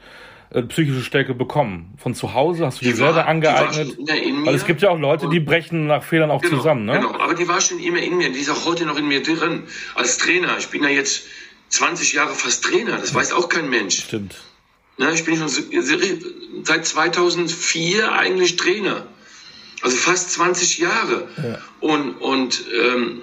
[0.48, 1.92] äh, psychische Stärke bekommen?
[1.98, 2.64] Von zu Hause?
[2.64, 3.98] Hast du die, die selber war, angeeignet?
[3.98, 6.94] Die Weil es gibt ja auch Leute, die brechen nach Fehlern auch genau, zusammen, ne?
[6.94, 9.22] Genau, aber die war schon immer in mir, die ist auch heute noch in mir
[9.22, 9.64] drin.
[9.94, 11.24] Als Trainer, ich bin ja jetzt
[11.68, 13.98] 20 Jahre fast Trainer, das weiß auch kein Mensch.
[13.98, 14.36] Stimmt.
[14.96, 15.48] Na, ich bin schon
[16.64, 19.06] seit 2004 eigentlich Trainer.
[19.82, 21.28] Also fast 20 Jahre.
[21.36, 21.58] Ja.
[21.80, 23.22] Und, und ähm,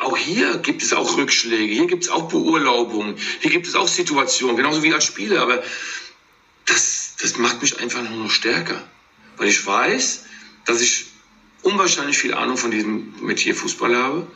[0.00, 3.88] auch hier gibt es auch Rückschläge, hier gibt es auch Beurlaubungen, hier gibt es auch
[3.88, 5.42] Situationen, genauso wie als Spieler.
[5.42, 5.62] Aber
[6.66, 8.82] das, das macht mich einfach nur noch stärker,
[9.36, 10.24] weil ich weiß,
[10.64, 11.06] dass ich
[11.62, 14.26] unwahrscheinlich viel Ahnung von diesem Metier Fußball habe.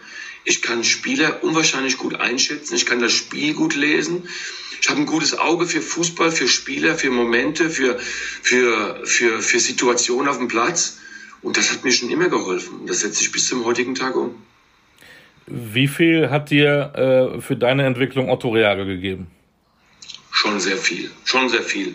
[0.44, 4.29] Ich kann Spieler unwahrscheinlich gut einschätzen, ich kann das Spiel gut lesen.
[4.83, 7.98] Ich habe ein gutes Auge für Fußball, für Spieler, für Momente, für,
[8.42, 10.98] für, für, für Situationen auf dem Platz.
[11.40, 12.81] Und das hat mir schon immer geholfen.
[12.81, 14.35] Und das setze ich bis zum heutigen Tag um.
[15.46, 19.26] Wie viel hat dir äh, für deine Entwicklung Otto Reage gegeben?
[20.30, 21.94] Schon sehr viel, schon sehr viel.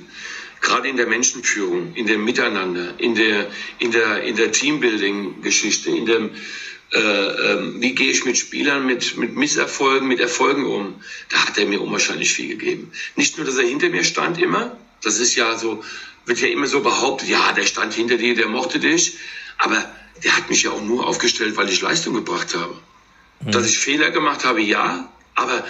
[0.62, 3.47] Gerade in der Menschenführung, in dem Miteinander, in der,
[3.79, 6.31] in der, in der Teambuilding-Geschichte, in dem,
[6.93, 10.95] äh, äh, wie gehe ich mit Spielern, mit, mit Misserfolgen, mit Erfolgen um,
[11.29, 12.91] da hat er mir unwahrscheinlich viel gegeben.
[13.15, 15.83] Nicht nur, dass er hinter mir stand immer, das ist ja so,
[16.25, 19.17] wird ja immer so behauptet, ja, der stand hinter dir, der mochte dich,
[19.59, 19.85] Aber
[20.23, 22.75] der hat mich ja auch nur aufgestellt, weil ich Leistung gebracht habe.
[23.41, 23.52] Mhm.
[23.52, 25.63] Dass ich Fehler gemacht habe, ja, aber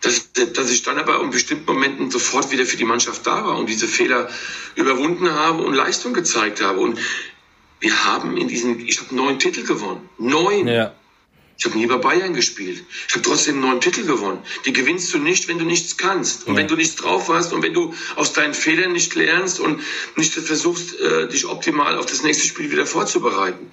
[0.00, 3.56] dass, dass ich dann aber in bestimmten Momenten sofort wieder für die Mannschaft da war
[3.56, 4.28] und diese Fehler
[4.74, 6.80] überwunden habe und Leistung gezeigt habe.
[6.80, 6.98] Und
[7.80, 10.08] wir haben in diesem, ich habe neun Titel gewonnen.
[10.18, 10.66] Neun.
[10.66, 10.92] Ja.
[11.62, 12.84] Ich habe nie bei Bayern gespielt.
[13.06, 14.42] Ich habe trotzdem neun Titel gewonnen.
[14.64, 16.58] Die gewinnst du nicht, wenn du nichts kannst und ja.
[16.58, 19.80] wenn du nichts drauf hast und wenn du aus deinen Fehlern nicht lernst und
[20.16, 23.70] nicht versuchst, äh, dich optimal auf das nächste Spiel wieder vorzubereiten.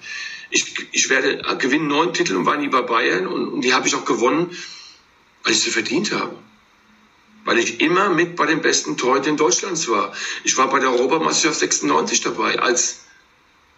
[0.50, 3.88] Ich, ich werde gewinnen neun Titel und war nie bei Bayern und, und die habe
[3.88, 4.56] ich auch gewonnen,
[5.42, 6.36] weil ich sie verdient habe.
[7.44, 10.12] Weil ich immer mit bei den besten Torhütern Deutschlands war.
[10.44, 12.99] Ich war bei der Europameisterschaft 96 dabei als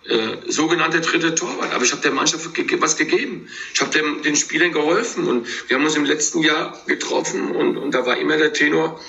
[0.05, 1.73] äh, sogenannter dritter Torwart.
[1.73, 2.49] Aber ich habe der Mannschaft
[2.81, 3.49] was gegeben.
[3.73, 7.93] Ich habe den Spielern geholfen und wir haben uns im letzten Jahr getroffen und, und
[7.93, 9.01] da war immer der Tenor,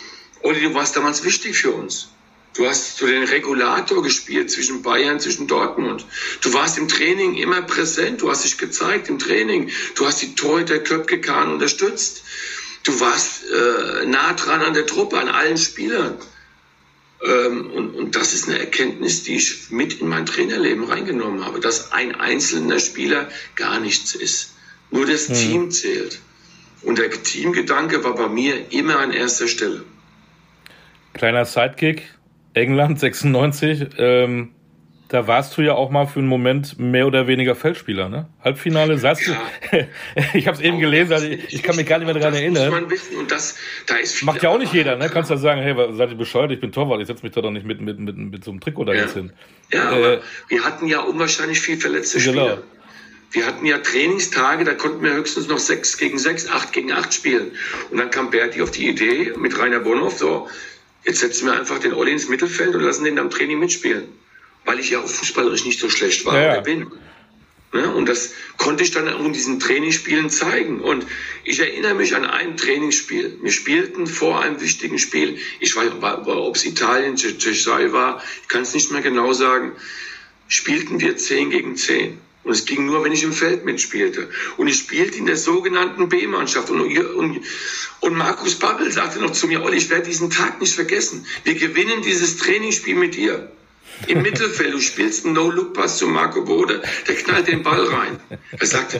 [0.41, 2.09] Olli, du warst damals wichtig für uns.
[2.53, 6.05] Du hast so den Regulator gespielt zwischen Bayern, zwischen Dortmund.
[6.41, 8.21] Du warst im Training immer präsent.
[8.21, 9.71] Du hast dich gezeigt im Training.
[9.95, 12.23] Du hast die Torhüter Köpke Kahn unterstützt.
[12.83, 16.17] Du warst äh, nah dran an der Truppe, an allen Spielern.
[17.23, 21.59] Ähm, und, und das ist eine Erkenntnis, die ich mit in mein Trainerleben reingenommen habe,
[21.59, 24.55] dass ein einzelner Spieler gar nichts ist.
[24.91, 25.33] Nur das mhm.
[25.33, 26.19] Team zählt.
[26.81, 29.83] Und der Teamgedanke war bei mir immer an erster Stelle.
[31.13, 32.03] Kleiner Sidekick,
[32.53, 33.87] England 96.
[33.97, 34.49] Ähm,
[35.09, 38.27] da warst du ja auch mal für einen Moment mehr oder weniger Feldspieler, ne?
[38.43, 39.39] Halbfinale, sagst ja.
[39.71, 39.87] du?
[40.33, 42.71] ich habe es eben gelesen, also ich, ich, kann mich gar nicht mehr daran erinnern.
[42.71, 45.09] Muss man wissen und das, da ist Macht ja auch nicht jeder, ne?
[45.09, 47.51] Kannst du sagen, hey, seid ihr bescheuert, ich bin Torwart, ich setze mich da doch
[47.51, 49.01] nicht mit, mit, mit, mit so einem Trikot da ja.
[49.01, 49.33] jetzt hin.
[49.71, 52.47] Ja, äh, aber wir hatten ja unwahrscheinlich viel verletzte genau.
[52.47, 52.63] Spieler.
[53.31, 57.13] Wir hatten ja Trainingstage, da konnten wir höchstens noch sechs gegen sechs, acht gegen acht
[57.13, 57.51] spielen.
[57.91, 60.47] Und dann kam Berti auf die Idee mit Rainer Bonhoff, so,
[61.03, 64.05] jetzt setzen wir einfach den Olli ins Mittelfeld und lassen den am Training mitspielen
[64.65, 66.51] weil ich ja auch fußballerisch nicht so schlecht war ja.
[66.53, 66.91] oder bin.
[67.73, 67.91] Ne?
[67.91, 70.79] Und das konnte ich dann in diesen Trainingsspielen zeigen.
[70.79, 71.05] Und
[71.43, 73.39] ich erinnere mich an ein Trainingsspiel.
[73.41, 78.61] Wir spielten vor einem wichtigen Spiel, ich weiß, ob es Italien, Tschechei war, ich kann
[78.61, 79.71] es nicht mehr genau sagen,
[80.47, 82.19] spielten wir 10 gegen 10.
[82.43, 84.29] Und es ging nur, wenn ich im Feld mitspielte.
[84.57, 86.69] Und ich spielte in der sogenannten B-Mannschaft.
[86.69, 87.41] Und, und,
[88.01, 91.25] und Markus Babbel sagte noch zu mir, Olli, ich werde diesen Tag nicht vergessen.
[91.45, 93.49] Wir gewinnen dieses Trainingsspiel mit dir.
[94.07, 98.19] Im Mittelfeld, du spielst einen No-Look-Pass zu Marco Bode, der knallt den Ball rein.
[98.51, 98.99] Er sagt,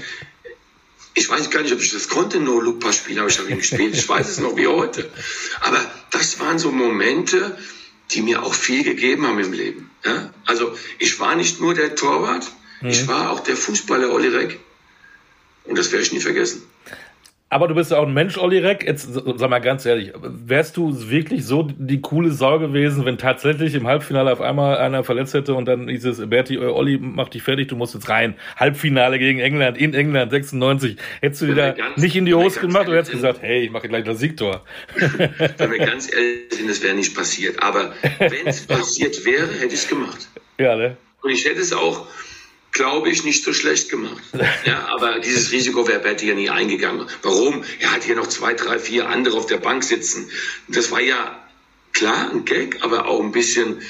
[1.16, 3.96] ich weiß gar nicht, ob ich das konnte, No-Look-Pass spielen, aber ich habe ihn gespielt,
[3.96, 5.10] ich weiß es noch wie heute.
[5.62, 5.80] Aber
[6.12, 7.58] das waren so Momente,
[8.12, 9.92] die mir auch viel gegeben haben im Leben.
[10.04, 10.34] Ja?
[10.46, 12.52] Also ich war nicht nur der Torwart,
[12.82, 12.90] mhm.
[12.90, 14.60] ich war auch der Fußballer Olli Reck.
[15.66, 16.64] Und das werde ich nie vergessen.
[17.54, 18.84] Aber du bist ja auch ein Mensch, Olli Reck.
[18.84, 23.76] Jetzt sag mal ganz ehrlich, wärst du wirklich so die coole Sau gewesen, wenn tatsächlich
[23.76, 27.30] im Halbfinale auf einmal einer verletzt hätte und dann hieß es, Berti, äh, Olli, mach
[27.30, 28.36] dich fertig, du musst jetzt rein.
[28.56, 30.98] Halbfinale gegen England, in England, 96.
[31.22, 33.72] Hättest du dir da ganz, nicht in die Hose gemacht oder hättest gesagt, hey, ich
[33.72, 34.64] mache gleich das Siegtor?
[34.96, 37.62] Wenn wir ganz ehrlich sind, das wäre nicht passiert.
[37.62, 40.28] Aber wenn es passiert wäre, hätte ich es gemacht.
[40.58, 40.98] Ja, ne?
[41.22, 42.08] Und ich hätte es auch
[42.74, 44.24] glaube ich, nicht so schlecht gemacht.
[44.66, 47.08] Ja, aber dieses Risiko wäre Berti ja nie eingegangen.
[47.22, 47.64] Warum?
[47.80, 50.30] Er hat hier noch zwei, drei, vier andere auf der Bank sitzen.
[50.68, 51.38] Das war ja
[51.92, 53.82] klar ein Gag, aber auch ein bisschen,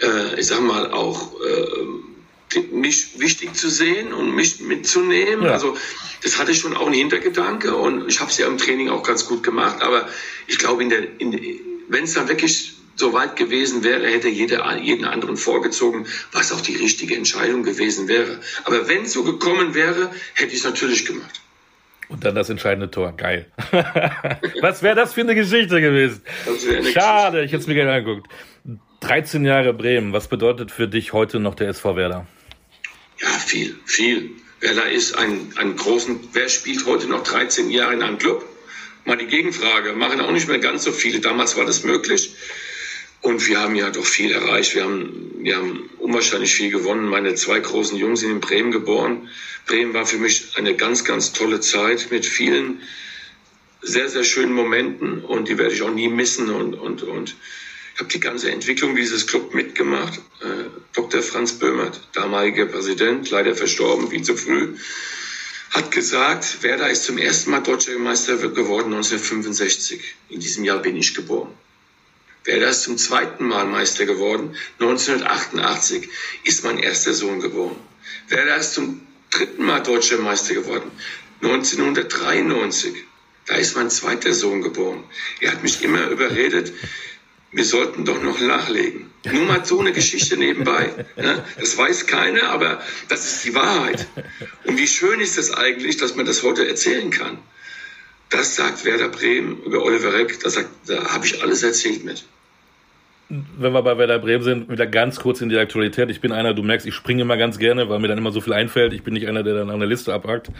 [0.00, 5.44] äh, ich sag mal, auch äh, mich wichtig zu sehen und mich mitzunehmen.
[5.44, 5.52] Ja.
[5.52, 5.76] Also
[6.22, 9.26] das hatte schon auch einen Hintergedanke und ich habe es ja im Training auch ganz
[9.26, 9.82] gut gemacht.
[9.82, 10.08] Aber
[10.46, 14.76] ich glaube, in der, in, wenn es dann wirklich so weit gewesen wäre, hätte jeder
[14.76, 18.38] jeden anderen vorgezogen, was auch die richtige Entscheidung gewesen wäre.
[18.64, 21.40] Aber wenn es so gekommen wäre, hätte ich es natürlich gemacht.
[22.08, 23.12] Und dann das entscheidende Tor.
[23.16, 23.46] Geil.
[24.60, 26.22] was wäre das für eine Geschichte gewesen?
[26.46, 27.44] Eine Schade, Geschichte.
[27.44, 28.28] ich hätte es mir gerne angeguckt.
[29.00, 32.26] 13 Jahre Bremen, was bedeutet für dich heute noch der SV Werder?
[33.20, 34.30] Ja, viel, viel.
[34.60, 38.44] Werder ist ein, ein großen, wer spielt heute noch 13 Jahre in einem Club?
[39.04, 41.20] Mal die Gegenfrage, machen auch nicht mehr ganz so viele.
[41.20, 42.34] Damals war das möglich.
[43.24, 44.74] Und wir haben ja doch viel erreicht.
[44.74, 47.08] Wir haben, wir haben unwahrscheinlich viel gewonnen.
[47.08, 49.30] Meine zwei großen Jungs sind in Bremen geboren.
[49.64, 52.82] Bremen war für mich eine ganz, ganz tolle Zeit mit vielen
[53.80, 56.50] sehr, sehr schönen Momenten und die werde ich auch nie missen.
[56.50, 57.34] Und, und, und
[57.94, 60.20] ich habe die ganze Entwicklung dieses Club mitgemacht.
[60.42, 61.22] Äh, Dr.
[61.22, 64.76] Franz Böhmert, damaliger Präsident, leider verstorben, viel zu früh,
[65.70, 70.14] hat gesagt, Werder ist zum ersten Mal deutscher Meister geworden 1965.
[70.28, 71.54] In diesem Jahr bin ich geboren.
[72.44, 74.54] Werder ist zum zweiten Mal Meister geworden.
[74.78, 76.08] 1988
[76.44, 77.76] ist mein erster Sohn geboren.
[78.28, 80.90] Werder ist zum dritten Mal deutscher Meister geworden.
[81.40, 82.94] 1993.
[83.46, 85.04] Da ist mein zweiter Sohn geboren.
[85.40, 86.72] Er hat mich immer überredet,
[87.50, 89.10] wir sollten doch noch nachlegen.
[89.30, 91.06] Nur mal so eine Geschichte nebenbei.
[91.16, 94.06] Ja, das weiß keiner, aber das ist die Wahrheit.
[94.64, 97.38] Und wie schön ist es das eigentlich, dass man das heute erzählen kann.
[98.28, 100.50] Das sagt Werder Bremen über Oliver Reck, da,
[100.86, 102.24] da habe ich alles erzählt mit
[103.28, 106.10] wenn wir bei Werder Bremen sind, wieder ganz kurz in die Aktualität.
[106.10, 108.40] Ich bin einer, du merkst, ich springe immer ganz gerne, weil mir dann immer so
[108.40, 108.92] viel einfällt.
[108.92, 110.50] Ich bin nicht einer, der dann an der Liste abhakt.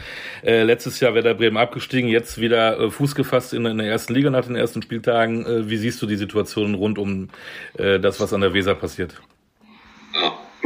[0.43, 4.13] Äh, letztes Jahr Werder Bremen abgestiegen, jetzt wieder äh, Fuß gefasst in, in, der ersten
[4.13, 5.45] Liga nach den ersten Spieltagen.
[5.45, 7.29] Äh, wie siehst du die Situation rund um
[7.77, 9.15] äh, das, was an der Weser passiert?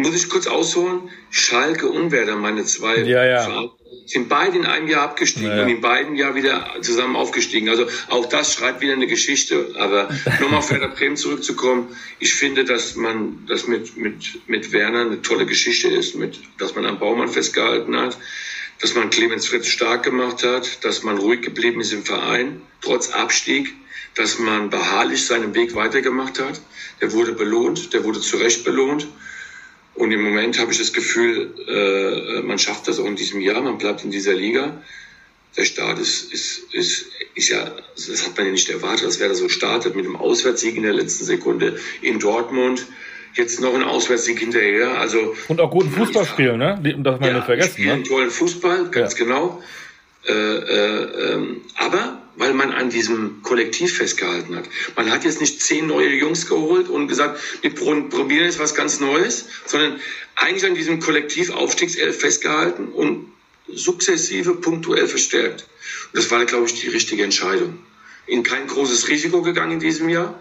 [0.03, 1.09] Ja, muss ich kurz ausholen?
[1.29, 3.69] Schalke und Werder, meine zwei ja, ja
[4.09, 5.63] sind beide in einem Jahr abgestiegen naja.
[5.63, 7.69] und in beiden Jahr wieder zusammen aufgestiegen.
[7.69, 9.75] Also auch das schreibt wieder eine Geschichte.
[9.77, 10.09] Aber
[10.39, 15.21] nochmal auf Werder Bremen zurückzukommen, ich finde, dass man das mit, mit, mit Werner eine
[15.21, 18.17] tolle Geschichte ist, mit, dass man am Baumann festgehalten hat,
[18.81, 23.11] dass man Clemens Fritz stark gemacht hat, dass man ruhig geblieben ist im Verein, trotz
[23.11, 23.73] Abstieg,
[24.15, 26.61] dass man beharrlich seinen Weg weitergemacht hat.
[26.99, 29.07] Der wurde belohnt, der wurde zu Recht belohnt.
[29.95, 33.61] Und im Moment habe ich das Gefühl, äh, man schafft das auch in diesem Jahr,
[33.61, 34.81] man bleibt in dieser Liga.
[35.57, 39.27] Der Start ist, ist, ist, ist ja, das hat man ja nicht erwartet, dass wer
[39.27, 42.85] da so startet mit einem Auswärtssieg in der letzten Sekunde in Dortmund.
[43.33, 44.99] Jetzt noch ein Auswärtssieg hinterher.
[44.99, 46.79] Also, Und auch guten Fußball spielen, ne?
[46.99, 47.71] Das man ja, nicht vergessen.
[47.71, 48.03] Spielen ne?
[48.03, 49.25] tollen Fußball, ganz ja.
[49.25, 49.61] genau.
[50.27, 54.63] Äh, äh, ähm, aber weil man an diesem Kollektiv festgehalten hat.
[54.95, 59.01] Man hat jetzt nicht zehn neue Jungs geholt und gesagt, wir probieren jetzt was ganz
[59.01, 59.99] Neues, sondern
[60.35, 63.31] eigentlich an diesem Kollektiv Aufstiegself festgehalten und
[63.67, 65.67] sukzessive punktuell verstärkt.
[66.13, 67.77] Und das war, glaube ich, die richtige Entscheidung.
[68.25, 70.39] In kein großes Risiko gegangen in diesem Jahr.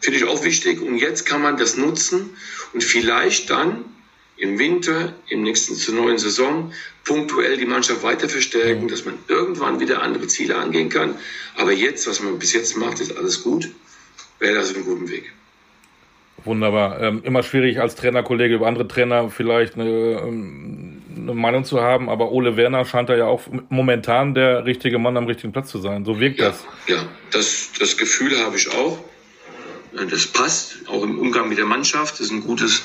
[0.00, 0.80] Finde ich auch wichtig.
[0.80, 2.30] Und jetzt kann man das nutzen
[2.72, 3.84] und vielleicht dann
[4.38, 6.72] im Winter, im nächsten zur neuen Saison,
[7.04, 11.16] punktuell die Mannschaft weiter verstärken, dass man irgendwann wieder andere Ziele angehen kann.
[11.56, 13.68] Aber jetzt, was man bis jetzt macht, ist alles gut.
[14.38, 15.32] Wäre das einen guten Weg.
[16.44, 17.00] Wunderbar.
[17.00, 22.08] Ähm, immer schwierig als Trainerkollege über andere Trainer vielleicht eine, ähm, eine, Meinung zu haben,
[22.08, 25.78] aber Ole Werner scheint da ja auch momentan der richtige Mann am richtigen Platz zu
[25.78, 26.04] sein.
[26.04, 26.64] So wirkt ja, das.
[26.86, 28.98] Ja, das, das Gefühl habe ich auch.
[30.10, 32.14] Das passt, auch im Umgang mit der Mannschaft.
[32.14, 32.82] Das ist ein gutes,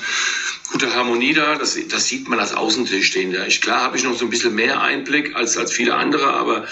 [0.72, 1.56] gute Harmonie da.
[1.56, 3.46] Das, das sieht man als Außenstehender.
[3.46, 6.66] Ich, klar habe ich noch so ein bisschen mehr Einblick als, als viele andere, aber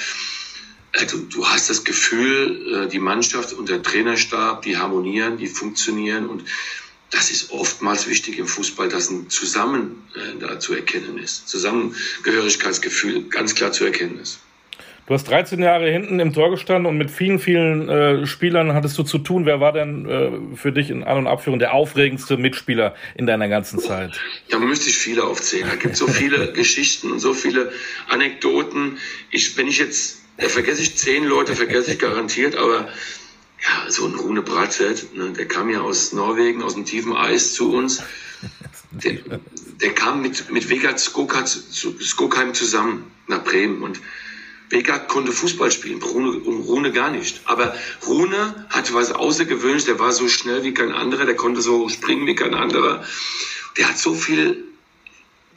[1.11, 6.27] du, du hast das Gefühl, äh, die Mannschaft und der Trainerstab, die harmonieren, die funktionieren
[6.27, 6.45] und
[7.11, 11.47] das ist oftmals wichtig im Fußball, dass ein Zusammen äh, da zu erkennen ist.
[11.47, 14.39] Zusammengehörigkeitsgefühl ganz klar zu erkennen ist.
[15.07, 18.97] Du hast 13 Jahre hinten im Tor gestanden und mit vielen, vielen äh, Spielern hattest
[18.99, 19.47] du zu tun.
[19.47, 23.49] Wer war denn äh, für dich in An- und Abführung der aufregendste Mitspieler in deiner
[23.49, 24.21] ganzen Zeit?
[24.49, 25.67] Da müsste ich viele aufzählen.
[25.69, 27.73] Da gibt es so viele Geschichten und so viele
[28.09, 28.99] Anekdoten.
[29.31, 32.89] Ich, wenn ich jetzt, da vergesse ich zehn Leute, vergesse ich garantiert, aber
[33.63, 37.55] ja, so ein Rune Bratzett, ne, der kam ja aus Norwegen, aus dem tiefen Eis
[37.55, 38.03] zu uns.
[38.91, 39.19] Der,
[39.81, 44.01] der kam mit, mit Vegard Skokheim zusammen nach Bremen und
[44.73, 47.43] Beckert konnte Fußball spielen, Rune, Rune gar nicht.
[47.45, 51.91] Aber Rune hatte was Außergewöhnliches, der war so schnell wie kein anderer, der konnte so
[51.91, 53.05] springen wie kein anderer.
[53.77, 54.65] Der hat so viel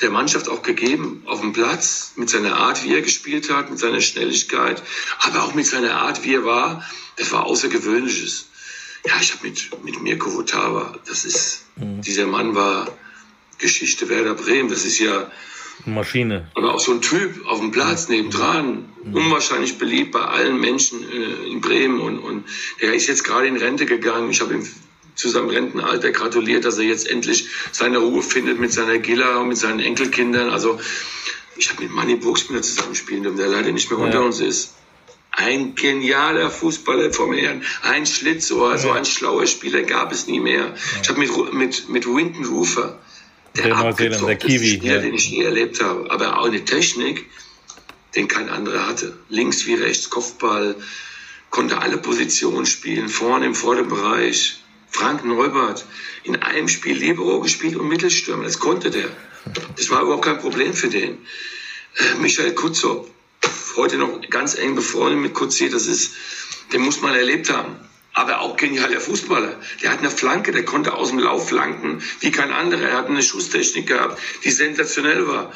[0.02, 3.80] der Mannschaft auch gegeben auf dem Platz, mit seiner Art, wie er gespielt hat, mit
[3.80, 4.84] seiner Schnelligkeit,
[5.20, 6.86] aber auch mit seiner Art, wie er war.
[7.16, 8.50] Das war Außergewöhnliches.
[9.06, 12.02] Ja, ich habe mit, mit Mirko Votava, das ist, mhm.
[12.02, 12.92] dieser Mann war
[13.60, 15.32] Geschichte Werder Bremen, das ist ja,
[15.86, 16.48] Maschine.
[16.56, 19.14] Aber auch so ein Typ auf dem Platz nebendran, mhm.
[19.14, 22.46] unwahrscheinlich beliebt bei allen Menschen äh, in Bremen und, und
[22.82, 24.30] der ist jetzt gerade in Rente gegangen.
[24.32, 24.68] Ich habe ihm
[25.16, 29.48] zu seinem Rentenalter gratuliert, dass er jetzt endlich seine Ruhe findet mit seiner Gilla und
[29.50, 30.50] mit seinen Enkelkindern.
[30.50, 30.80] Also
[31.58, 34.26] ich habe mit Manny Burgsmüller zusammenspielen dürfen, der leider nicht mehr unter ja.
[34.26, 34.76] uns ist.
[35.32, 38.78] Ein genialer Fußballer vom Herrn, ein Schlitzohr, ja.
[38.78, 40.68] so ein schlauer Spieler gab es nie mehr.
[40.68, 40.74] Ja.
[41.02, 43.00] Ich habe mit, mit, mit Winton Rufer,
[43.56, 45.02] der, der Kiwi, Spieler, ja.
[45.02, 46.10] den ich je erlebt habe.
[46.12, 47.26] Aber auch eine Technik,
[48.16, 49.18] den kein anderer hatte.
[49.30, 50.76] Links wie rechts, Kopfball,
[51.50, 54.60] konnte alle Positionen spielen, vorne im Vorderbereich.
[54.90, 55.86] Frank Neubert
[56.24, 58.44] in einem Spiel Libero gespielt und Mittelstürmer.
[58.44, 59.10] Das konnte der.
[59.76, 61.18] Das war überhaupt kein Problem für den.
[61.98, 63.10] Äh, Michael Kutzop,
[63.76, 66.14] heute noch ganz eng befreundet mit Kutzi, das ist,
[66.74, 67.76] den muss man erlebt haben
[68.16, 69.60] aber auch genialer Fußballer.
[69.84, 72.90] Der hat eine Flanke, der konnte aus dem Lauf flanken wie kein anderer.
[72.90, 75.52] Er hat eine Schusstechnik gehabt, die sensationell war.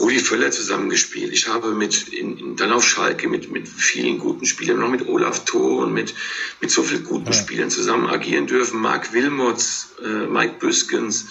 [0.00, 1.32] Rudi Völler zusammengespielt.
[1.32, 5.06] Ich habe mit in, in, dann auf Schalke mit, mit vielen guten Spielern, noch mit
[5.06, 6.14] Olaf Thor und mit,
[6.60, 7.32] mit so vielen guten ja.
[7.32, 8.80] Spielern zusammen agieren dürfen.
[8.80, 11.26] Marc Wilmots, äh, Mike Büskens.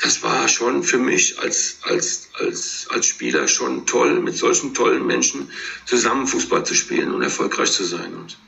[0.00, 5.04] Das war schon für mich als, als, als, als Spieler schon toll, mit solchen tollen
[5.04, 5.50] Menschen
[5.86, 8.14] zusammen Fußball zu spielen und erfolgreich zu sein.
[8.14, 8.38] Und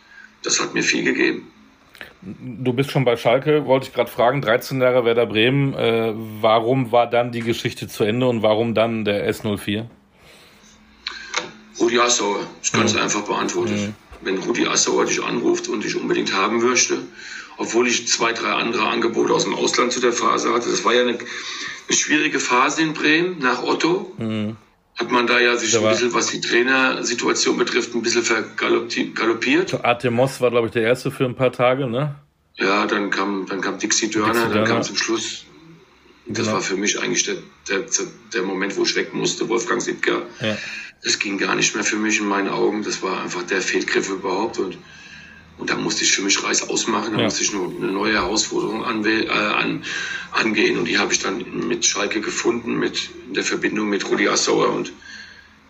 [0.42, 1.50] das hat mir viel gegeben.
[2.22, 5.72] Du bist schon bei Schalke, wollte ich gerade fragen, 13 Jahre Werder Bremen.
[5.74, 9.86] Äh, warum war dann die Geschichte zu Ende und warum dann der S04?
[11.80, 13.00] Rudi Assauer, ist ganz mhm.
[13.00, 13.78] einfach beantwortet.
[13.78, 13.94] Mhm.
[14.20, 16.98] Wenn Rudi Assauer dich anruft und dich unbedingt haben möchte,
[17.56, 20.92] obwohl ich zwei, drei andere Angebote aus dem Ausland zu der Phase hatte, das war
[20.92, 24.12] ja eine, eine schwierige Phase in Bremen nach Otto.
[24.18, 24.56] Mhm.
[24.96, 29.84] Hat man da ja sich ein bisschen, was die Trainersituation betrifft, ein bisschen vergaloppiert.
[29.84, 32.16] Artemos war, glaube ich, der erste für ein paar Tage, ne?
[32.56, 35.46] Ja, dann kam, dann kam Dixie Dörner, dann kam zum Schluss
[36.30, 36.56] das genau.
[36.56, 37.36] war für mich eigentlich der,
[37.68, 37.84] der,
[38.32, 40.22] der Moment, wo ich weg musste, Wolfgang Sittger.
[40.40, 40.56] Ja.
[41.02, 42.82] Das ging gar nicht mehr für mich in meinen Augen.
[42.84, 44.58] Das war einfach der Fehlgriff überhaupt.
[44.58, 44.78] Und,
[45.58, 47.12] und da musste ich für mich Reis ausmachen.
[47.12, 47.24] Da ja.
[47.24, 49.84] musste ich nur eine neue Herausforderung äh, an,
[50.32, 50.78] angehen.
[50.78, 54.70] Und die habe ich dann mit Schalke gefunden, mit in der Verbindung mit Rudi Assauer.
[54.70, 54.92] Und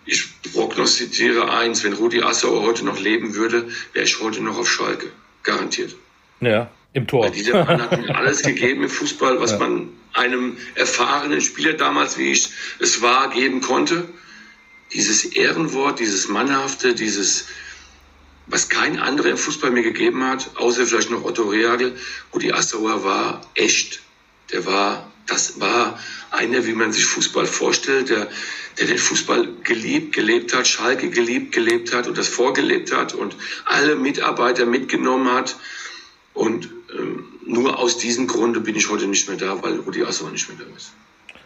[0.05, 4.69] ich prognostiziere eins, wenn Rudi Assauer heute noch leben würde, wäre ich heute noch auf
[4.69, 5.07] Schalke.
[5.43, 5.95] Garantiert.
[6.39, 7.25] Ja, im Tor.
[7.25, 9.59] Weil dieser Mann hat mir alles gegeben im Fußball, was ja.
[9.59, 14.07] man einem erfahrenen Spieler damals, wie ich es war, geben konnte.
[14.93, 17.47] Dieses Ehrenwort, dieses Mannhafte, dieses,
[18.51, 21.95] was kein anderer im Fußball mir gegeben hat, außer vielleicht noch Otto Rehagel.
[22.33, 24.01] Rudi Assauer war echt.
[24.51, 25.97] Der war, das war
[26.31, 28.27] einer, wie man sich Fußball vorstellt, der,
[28.77, 33.37] der den Fußball geliebt, gelebt hat, Schalke geliebt, gelebt hat und das vorgelebt hat und
[33.65, 35.55] alle Mitarbeiter mitgenommen hat.
[36.33, 40.31] Und ähm, nur aus diesem Grunde bin ich heute nicht mehr da, weil Rudi Assauer
[40.31, 40.91] nicht mehr da ist.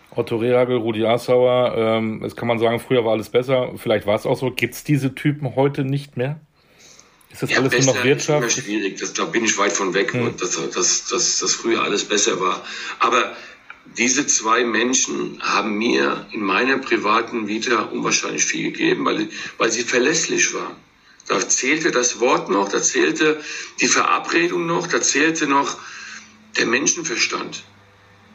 [0.10, 3.74] Otto Rehagel, Rudi Assauer, ähm, das kann man sagen, früher war alles besser.
[3.78, 4.50] Vielleicht war es auch so.
[4.50, 6.40] Gibt es diese Typen heute nicht mehr?
[7.36, 8.48] Ist das ja, alles nur noch Wirtschaft?
[8.48, 10.38] Ist immer schwierig, das, da bin ich weit von weg, hm.
[10.38, 12.66] dass, dass, dass, dass früher alles besser war.
[13.00, 13.36] Aber
[13.98, 19.84] diese zwei Menschen haben mir in meiner privaten Vita unwahrscheinlich viel gegeben, weil, weil sie
[19.84, 20.78] verlässlich waren.
[21.28, 23.42] Da zählte das Wort noch, da zählte
[23.82, 25.78] die Verabredung noch, da zählte noch
[26.56, 27.66] der Menschenverstand.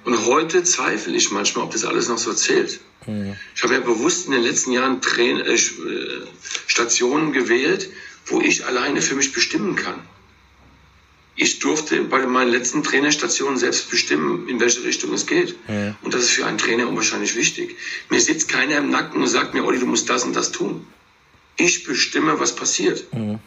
[0.05, 2.81] Und heute zweifle ich manchmal, ob das alles noch so zählt.
[3.07, 3.35] Mhm.
[3.57, 5.59] Ich habe ja bewusst in den letzten Jahren Train äh, äh,
[6.67, 7.89] Stationen gewählt,
[8.27, 10.01] wo ich alleine für mich bestimmen kann.
[11.37, 15.57] Ich durfte bei meinen letzten Trainerstationen selbst bestimmen, in welche Richtung es geht.
[15.69, 15.95] Mhm.
[16.03, 17.77] Und das ist für einen Trainer unwahrscheinlich wichtig.
[18.11, 20.87] Mir sitzt keiner im Nacken und sagt mir, Olli, du musst das und das tun.
[21.57, 23.13] Ich bestimme, was passiert.
[23.15, 23.39] Mhm.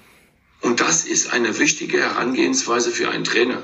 [0.62, 3.62] Und das ist eine wichtige Herangehensweise für einen Trainer.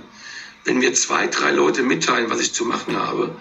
[0.65, 3.36] Wenn mir zwei, drei Leute mitteilen, was ich zu machen habe,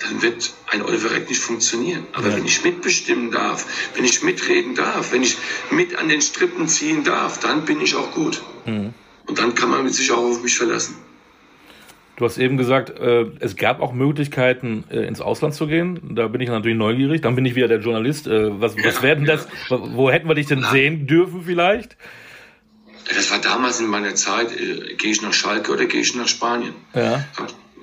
[0.00, 2.06] dann wird ein Olverek nicht funktionieren.
[2.12, 2.36] Aber ja.
[2.36, 5.36] wenn ich mitbestimmen darf, wenn ich mitreden darf, wenn ich
[5.70, 8.42] mit an den Strippen ziehen darf, dann bin ich auch gut.
[8.66, 8.92] Mhm.
[9.26, 10.96] Und dann kann man sich auch auf mich verlassen.
[12.16, 16.00] Du hast eben gesagt, äh, es gab auch Möglichkeiten, äh, ins Ausland zu gehen.
[16.14, 17.20] Da bin ich natürlich neugierig.
[17.20, 18.26] Dann bin ich wieder der Journalist.
[18.26, 19.46] Äh, was, was werden das?
[19.68, 21.98] Wo hätten wir dich denn sehen dürfen vielleicht?
[23.14, 24.52] Das war damals in meiner Zeit.
[24.52, 26.74] Äh, gehe ich nach Schalke oder gehe ich nach Spanien?
[26.94, 27.24] Ja.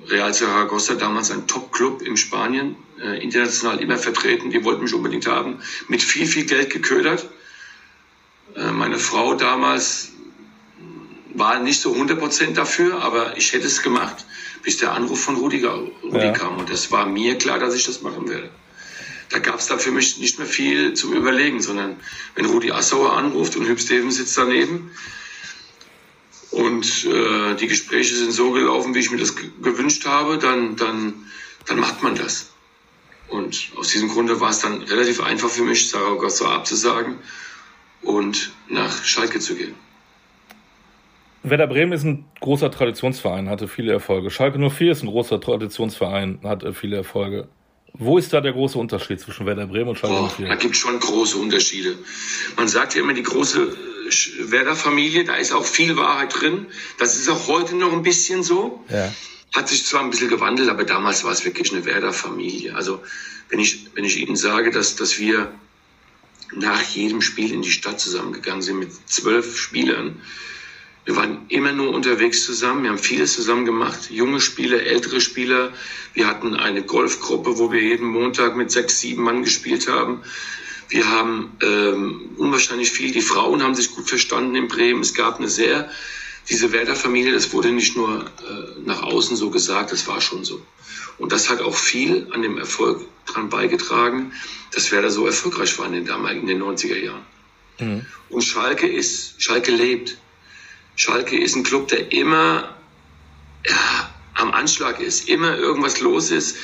[0.08, 4.50] Real Zaragoza damals ein Top-Club in Spanien, äh, international immer vertreten.
[4.50, 5.60] Die wollten mich unbedingt haben.
[5.88, 7.26] Mit viel, viel Geld geködert.
[8.54, 10.10] Äh, meine Frau damals
[11.32, 14.24] war nicht so 100% dafür, aber ich hätte es gemacht,
[14.62, 16.32] bis der Anruf von Rudi, Rudi ja.
[16.32, 16.58] kam.
[16.58, 18.50] Und es war mir klar, dass ich das machen werde.
[19.34, 21.96] Da gab es da für mich nicht mehr viel zum Überlegen, sondern
[22.36, 24.92] wenn Rudi Assauer anruft und Hüb Stevens sitzt daneben
[26.52, 31.14] und äh, die Gespräche sind so gelaufen, wie ich mir das gewünscht habe, dann, dann,
[31.66, 32.52] dann macht man das.
[33.26, 37.16] Und aus diesem Grunde war es dann relativ einfach für mich, Sarah Gossa abzusagen
[38.02, 39.74] und nach Schalke zu gehen.
[41.42, 44.30] Werder Bremen ist ein großer Traditionsverein, hatte viele Erfolge.
[44.30, 47.48] Schalke 04 ist ein großer Traditionsverein, hat viele Erfolge.
[47.96, 50.48] Wo ist da der große Unterschied zwischen Werder Bremen und Schalke 04?
[50.48, 51.96] Da gibt es schon große Unterschiede.
[52.56, 53.76] Man sagt ja immer, die große
[54.50, 56.66] Werder-Familie, da ist auch viel Wahrheit drin.
[56.98, 58.84] Das ist auch heute noch ein bisschen so.
[58.90, 59.12] Ja.
[59.54, 62.74] Hat sich zwar ein bisschen gewandelt, aber damals war es wirklich eine Werder-Familie.
[62.74, 63.00] Also
[63.48, 65.52] wenn ich, wenn ich Ihnen sage, dass, dass wir
[66.52, 70.20] nach jedem Spiel in die Stadt zusammengegangen sind mit zwölf Spielern,
[71.04, 72.84] wir waren immer nur unterwegs zusammen.
[72.84, 74.10] Wir haben vieles zusammen gemacht.
[74.10, 75.72] Junge Spieler, ältere Spieler.
[76.14, 80.22] Wir hatten eine Golfgruppe, wo wir jeden Montag mit sechs, sieben Mann gespielt haben.
[80.88, 83.12] Wir haben ähm, unwahrscheinlich viel.
[83.12, 85.02] Die Frauen haben sich gut verstanden in Bremen.
[85.02, 85.90] Es gab eine sehr,
[86.48, 90.60] diese Werder-Familie, das wurde nicht nur äh, nach außen so gesagt, das war schon so.
[91.18, 94.32] Und das hat auch viel an dem Erfolg dran beigetragen,
[94.72, 97.22] dass Werder so erfolgreich war in den damaligen, in den 90er Jahren.
[97.78, 98.06] Mhm.
[98.28, 100.18] Und Schalke ist, Schalke lebt.
[100.96, 102.74] Schalke ist ein Club, der immer
[103.66, 106.56] ja, am Anschlag ist, immer irgendwas los ist,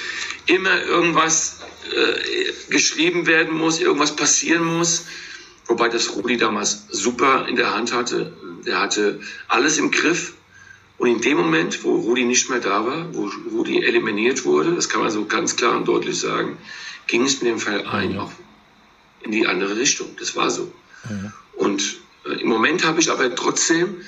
[0.47, 1.61] immer irgendwas
[1.95, 5.07] äh, geschrieben werden muss, irgendwas passieren muss.
[5.66, 8.33] Wobei das Rudi damals super in der Hand hatte.
[8.66, 10.35] Der hatte alles im Griff
[11.01, 14.91] Und in dem Moment, wo Rudi nicht mehr da war, wo Rudi eliminiert wurde, das
[14.91, 16.59] kann man so ganz klar und deutlich sagen,
[17.07, 18.31] ging es mit dem Verein auch
[19.22, 20.09] in die andere Richtung.
[20.18, 20.70] Das war so.
[21.09, 21.33] Mhm.
[21.57, 24.03] Und im Moment habe ich aber trotzdem,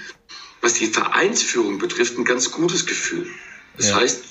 [0.61, 3.27] was die Vereinsführung betrifft, ein ganz gutes Gefühl.
[3.77, 3.97] Das ja.
[3.97, 4.23] heißt,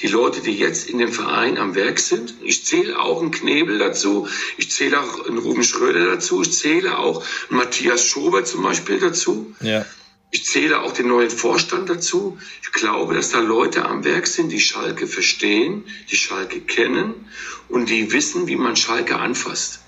[0.00, 2.34] die Leute, die jetzt in dem Verein am Werk sind.
[2.42, 4.28] Ich zähle auch einen Knebel dazu.
[4.56, 6.42] Ich zähle auch einen Ruben Schröder dazu.
[6.42, 9.54] Ich zähle auch einen Matthias Schober zum Beispiel dazu.
[9.60, 9.86] Ja.
[10.30, 12.38] Ich zähle auch den neuen Vorstand dazu.
[12.62, 17.26] Ich glaube, dass da Leute am Werk sind, die Schalke verstehen, die Schalke kennen
[17.68, 19.80] und die wissen, wie man Schalke anfasst.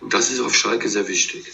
[0.00, 1.44] Und das ist auf Schalke sehr wichtig.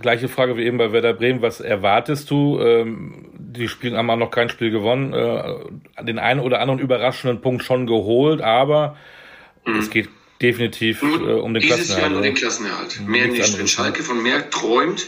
[0.00, 1.42] Gleiche Frage wie eben bei Werder Bremen.
[1.42, 2.58] Was erwartest du?
[2.60, 5.12] Ähm, die Spielen haben auch noch kein Spiel gewonnen.
[5.12, 8.96] Äh, den einen oder anderen überraschenden Punkt schon geholt, aber
[9.64, 9.76] mhm.
[9.76, 10.08] es geht
[10.42, 11.86] definitiv äh, um den Dieses Klassenerhalt.
[11.86, 13.00] Dieses Jahr nur den Klassenerhalt.
[13.06, 13.58] Mehr nicht.
[13.58, 15.06] Wenn Schalke von mehr träumt,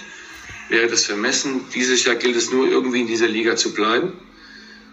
[0.69, 1.63] wäre das vermessen.
[1.75, 4.13] Dieses Jahr gilt es nur irgendwie in dieser Liga zu bleiben.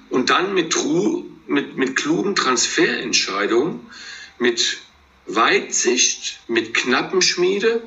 [0.09, 3.79] Und dann mit, Tru mit, mit klugen Transferentscheidungen,
[4.39, 4.79] mit
[5.25, 7.81] Weitsicht, mit Knappenschmiede,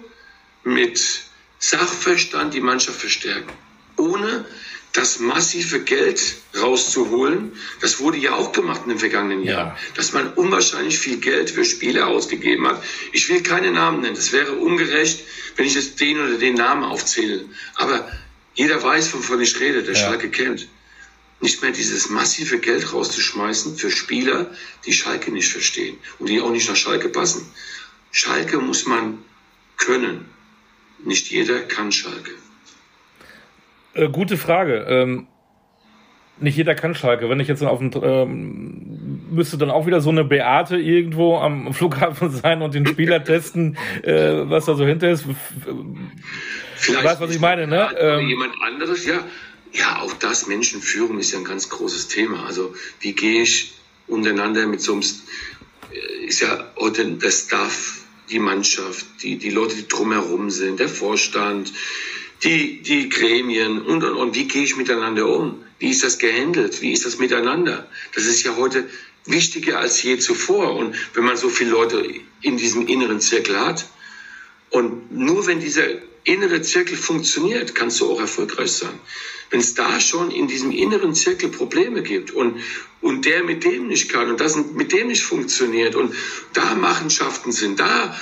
[0.65, 1.26] mit
[1.69, 3.53] Sachverstand die Mannschaft verstärken.
[3.97, 4.45] Ohne
[4.93, 9.79] das massive Geld rauszuholen, das wurde ja auch gemacht in den vergangenen Jahren, ja.
[9.95, 12.83] dass man unwahrscheinlich viel Geld für Spieler ausgegeben hat.
[13.13, 15.25] Ich will keine Namen nennen, das wäre ungerecht,
[15.57, 17.45] wenn ich jetzt den oder den Namen aufzähle.
[17.75, 18.11] Aber
[18.55, 20.01] jeder weiß, wovon ich rede, der ja.
[20.01, 20.69] Schalke kennt.
[21.41, 24.55] Nicht mehr dieses massive Geld rauszuschmeißen für Spieler,
[24.87, 27.51] die Schalke nicht verstehen und die auch nicht nach Schalke passen.
[28.13, 29.19] Schalke muss man
[29.77, 30.36] können.
[31.05, 32.33] Nicht jeder kann Schalke.
[33.95, 34.87] Äh, gute Frage.
[34.89, 35.27] Ähm,
[36.39, 37.31] nicht jeder kann Schalke.
[37.31, 41.73] Wenn ich jetzt auf dem, ähm, müsste dann auch wieder so eine Beate irgendwo am
[41.73, 45.25] Flughafen sein und den Spieler testen, äh, was da so hinter ist.
[46.75, 47.89] Vielleicht weißt, was ich meine, ne?
[47.99, 49.25] Ähm, jemand anderes, ja.
[49.73, 52.47] Ja, auch das Menschenführung ist ja ein ganz großes Thema.
[52.47, 53.75] Also wie gehe ich
[54.07, 59.77] untereinander mit so einem, äh, ist ja heute der Staff, die Mannschaft, die, die Leute,
[59.77, 61.73] die drumherum sind, der Vorstand,
[62.43, 64.35] die, die Gremien und, und, und.
[64.35, 65.63] Wie gehe ich miteinander um?
[65.79, 66.81] Wie ist das gehandelt?
[66.83, 67.89] Wie ist das miteinander?
[68.15, 68.89] Das ist ja heute
[69.25, 70.75] wichtiger als je zuvor.
[70.77, 72.05] Und wenn man so viele Leute
[72.43, 73.87] in diesem inneren Zirkel hat,
[74.71, 75.87] und nur wenn dieser
[76.27, 78.99] innere Zirkel funktioniert, kannst du auch erfolgreich sein.
[79.51, 82.61] Wenn es da schon in diesem inneren Zirkel Probleme gibt und,
[83.01, 86.15] und der mit dem nicht kann und das mit dem nicht funktioniert und
[86.53, 88.19] da Machenschaften sind, da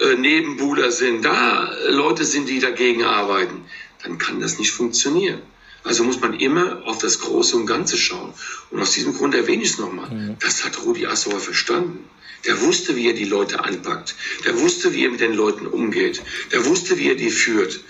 [0.00, 3.64] äh, Nebenbuhler sind, da Leute sind, die dagegen arbeiten,
[4.04, 5.42] dann kann das nicht funktionieren.
[5.84, 8.34] Also muss man immer auf das Große und Ganze schauen.
[8.70, 10.10] Und aus diesem Grund erwähne ich es nochmal.
[10.10, 10.36] Mhm.
[10.40, 12.04] Das hat Rudi Assauer verstanden.
[12.46, 14.14] Der wusste, wie er die Leute anpackt.
[14.44, 16.22] Der wusste, wie er mit den Leuten umgeht.
[16.52, 17.80] Der wusste, wie er die führt.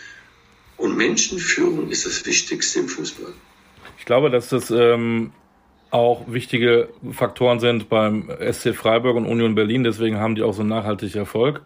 [0.76, 3.32] Und Menschenführung ist das Wichtigste im Fußball.
[3.98, 5.32] Ich glaube, dass das ähm,
[5.90, 9.84] auch wichtige Faktoren sind beim SC Freiburg und Union Berlin.
[9.84, 11.62] Deswegen haben die auch so nachhaltig Erfolg.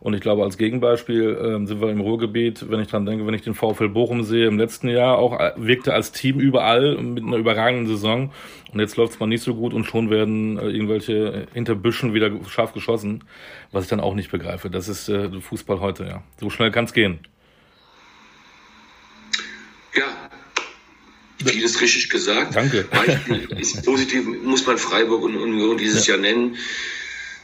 [0.00, 3.34] Und ich glaube, als Gegenbeispiel äh, sind wir im Ruhrgebiet, wenn ich dran denke, wenn
[3.34, 7.22] ich den VfL Bochum sehe, im letzten Jahr auch äh, wirkte als Team überall mit
[7.22, 8.32] einer überragenden Saison.
[8.72, 12.14] Und jetzt läuft es mal nicht so gut und schon werden äh, irgendwelche hinter Büschen
[12.14, 13.24] wieder scharf geschossen,
[13.72, 14.70] was ich dann auch nicht begreife.
[14.70, 16.22] Das ist äh, Fußball heute, ja.
[16.40, 17.18] So schnell kann es gehen.
[19.94, 20.06] Ja,
[21.44, 22.56] vieles richtig gesagt.
[22.56, 22.86] Danke.
[22.90, 26.14] Beispiel ist positiv, muss man Freiburg und Union dieses ja.
[26.14, 26.56] Jahr nennen.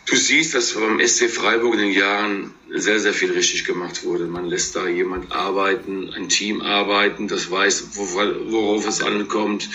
[0.07, 4.26] Du siehst, dass beim SC Freiburg in den Jahren sehr, sehr viel richtig gemacht wurde.
[4.26, 9.68] Man lässt da jemand arbeiten, ein Team arbeiten, das weiß, worauf es ankommt.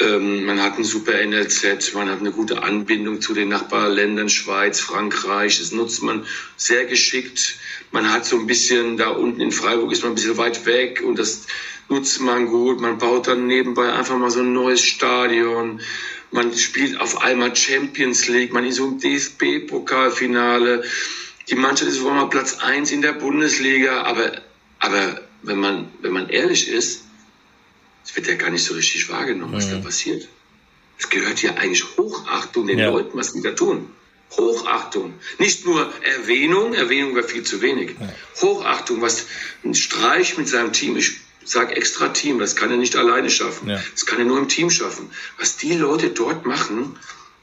[0.00, 4.80] Ähm, man hat ein super NLZ, man hat eine gute Anbindung zu den Nachbarländern Schweiz,
[4.80, 5.60] Frankreich.
[5.60, 6.26] Das nutzt man
[6.56, 7.54] sehr geschickt.
[7.92, 11.00] Man hat so ein bisschen, da unten in Freiburg ist man ein bisschen weit weg
[11.06, 11.46] und das
[11.88, 12.80] nutzt man gut.
[12.80, 15.80] Man baut dann nebenbei einfach mal so ein neues Stadion
[16.34, 20.82] man spielt auf einmal Champions League, man ist so im DFB-Pokalfinale.
[21.48, 24.42] Die Mannschaft ist auf einmal Platz 1 in der Bundesliga, aber,
[24.80, 27.04] aber wenn, man, wenn man ehrlich ist,
[28.04, 29.74] es wird ja gar nicht so richtig wahrgenommen, was mhm.
[29.74, 30.28] da passiert.
[30.98, 32.90] Es gehört ja eigentlich Hochachtung den ja.
[32.90, 33.90] Leuten, was die da tun.
[34.32, 35.14] Hochachtung.
[35.38, 37.94] Nicht nur Erwähnung, Erwähnung wäre viel zu wenig.
[38.00, 38.12] Ja.
[38.40, 39.26] Hochachtung, was
[39.62, 43.68] ein Streich mit seinem Team, ich sag extra Team, das kann er nicht alleine schaffen.
[43.68, 43.82] Ja.
[43.92, 45.10] Das kann er nur im Team schaffen.
[45.38, 46.96] Was die Leute dort machen,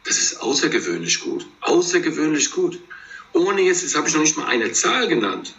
[0.03, 1.45] das ist außergewöhnlich gut.
[1.61, 2.79] Außergewöhnlich gut.
[3.33, 5.53] Ohne jetzt, jetzt habe ich noch nicht mal eine Zahl genannt.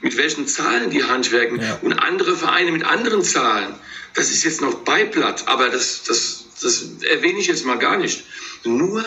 [0.00, 1.78] Mit welchen Zahlen die handwerken ja.
[1.82, 3.74] und andere Vereine mit anderen Zahlen.
[4.14, 8.24] Das ist jetzt noch Beiblatt, aber das, das, das erwähne ich jetzt mal gar nicht.
[8.64, 9.04] Nur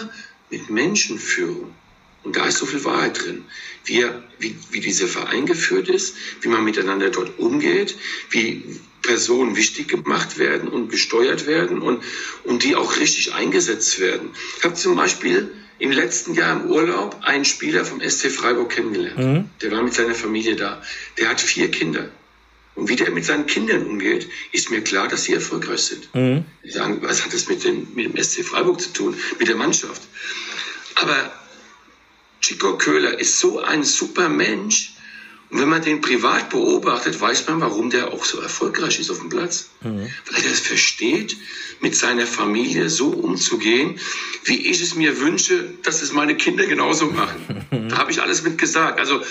[0.49, 1.74] mit Menschenführung.
[2.24, 3.45] Und da ist so viel Wahrheit drin.
[3.86, 4.05] Wie,
[4.39, 7.95] wie, wie dieser Verein geführt ist, wie man miteinander dort umgeht,
[8.30, 12.03] wie, Personen wichtig gemacht werden und gesteuert werden und,
[12.43, 14.30] und die auch richtig eingesetzt werden.
[14.57, 19.17] Ich habe zum Beispiel im letzten Jahr im Urlaub einen Spieler vom SC Freiburg kennengelernt.
[19.17, 19.49] Mhm.
[19.61, 20.82] Der war mit seiner Familie da.
[21.17, 22.09] Der hat vier Kinder.
[22.76, 26.13] Und wie der mit seinen Kindern umgeht, ist mir klar, dass sie erfolgreich sind.
[26.13, 26.45] Mhm.
[26.63, 29.55] Die sagen, was hat das mit dem, mit dem SC Freiburg zu tun, mit der
[29.55, 30.03] Mannschaft?
[30.95, 31.34] Aber
[32.41, 34.91] Chico Köhler ist so ein super Mensch,
[35.51, 39.19] und wenn man den privat beobachtet, weiß man, warum der auch so erfolgreich ist auf
[39.19, 39.69] dem Platz.
[39.81, 40.07] Mhm.
[40.31, 41.35] Weil er es versteht,
[41.81, 43.99] mit seiner Familie so umzugehen,
[44.45, 47.65] wie ich es mir wünsche, dass es meine Kinder genauso machen.
[47.89, 48.97] da habe ich alles mit gesagt.
[48.97, 49.21] Also,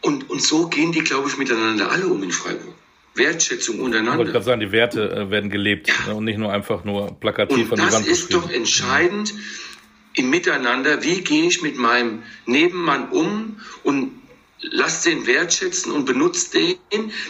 [0.00, 2.74] und, und so gehen die, glaube ich, miteinander alle um in Freiburg.
[3.14, 4.12] Wertschätzung untereinander.
[4.12, 5.94] Ich wollte gerade sagen, die Werte äh, werden gelebt ja.
[6.08, 9.34] Ne, und nicht nur einfach nur plakativ und an die Wand Das ist doch entscheidend
[10.14, 11.02] im Miteinander.
[11.02, 14.10] Wie gehe ich mit meinem Nebenmann um und
[14.70, 16.78] lasst den wertschätzen und benutzt den,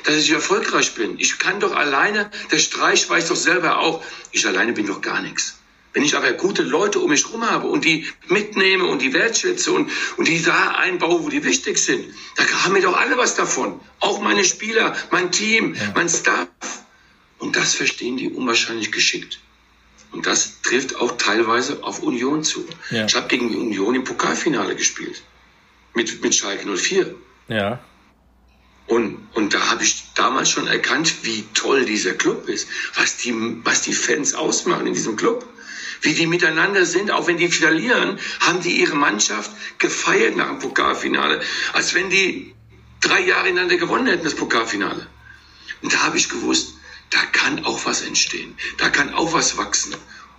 [0.05, 1.19] dass ich erfolgreich bin.
[1.19, 5.21] Ich kann doch alleine, der Streich weiß doch selber auch, ich alleine bin doch gar
[5.21, 5.59] nichts.
[5.93, 9.71] Wenn ich aber gute Leute um mich herum habe und die mitnehme und die wertschätze
[9.71, 12.05] und, und die da einbaue, wo die wichtig sind,
[12.37, 13.81] da haben wir doch alle was davon.
[14.01, 16.49] Auch meine Spieler, mein Team, mein Staff.
[17.39, 19.39] Und das verstehen die unwahrscheinlich geschickt.
[20.15, 22.65] Und das trifft auch teilweise auf Union zu.
[22.91, 23.05] Ja.
[23.05, 25.23] Ich habe gegen Union im Pokalfinale gespielt.
[25.93, 27.15] Mit, mit Schalke 04.
[27.49, 27.81] Ja.
[28.87, 33.35] Und, und da habe ich damals schon erkannt, wie toll dieser Club ist, was die,
[33.65, 35.45] was die Fans ausmachen in diesem Club,
[36.03, 40.61] wie die miteinander sind, auch wenn die verlieren, haben die ihre Mannschaft gefeiert nach dem
[40.61, 41.41] Pokalfinale,
[41.73, 42.55] als wenn die
[43.01, 45.09] drei Jahre ineinander gewonnen hätten, das Pokalfinale.
[45.83, 46.74] Und da habe ich gewusst,
[47.11, 49.95] da kann auch was entstehen, da kann auch was wachsen.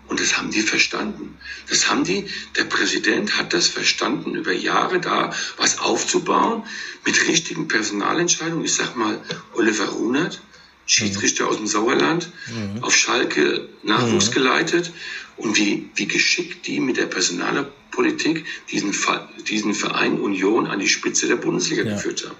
[0.08, 1.38] Und das haben die verstanden.
[1.68, 6.64] Das haben die, der Präsident hat das verstanden, über Jahre da was aufzubauen
[7.06, 8.64] mit richtigen Personalentscheidungen.
[8.64, 9.20] Ich sag mal,
[9.54, 10.42] Oliver Runert,
[10.86, 12.84] Schiedsrichter aus dem Sauerland, mhm.
[12.84, 14.34] auf Schalke Nachwuchs mhm.
[14.34, 14.92] geleitet
[15.38, 18.96] und wie, wie geschickt die mit der Personalpolitik diesen,
[19.48, 21.96] diesen Verein Union an die Spitze der Bundesliga ja.
[21.96, 22.38] geführt haben.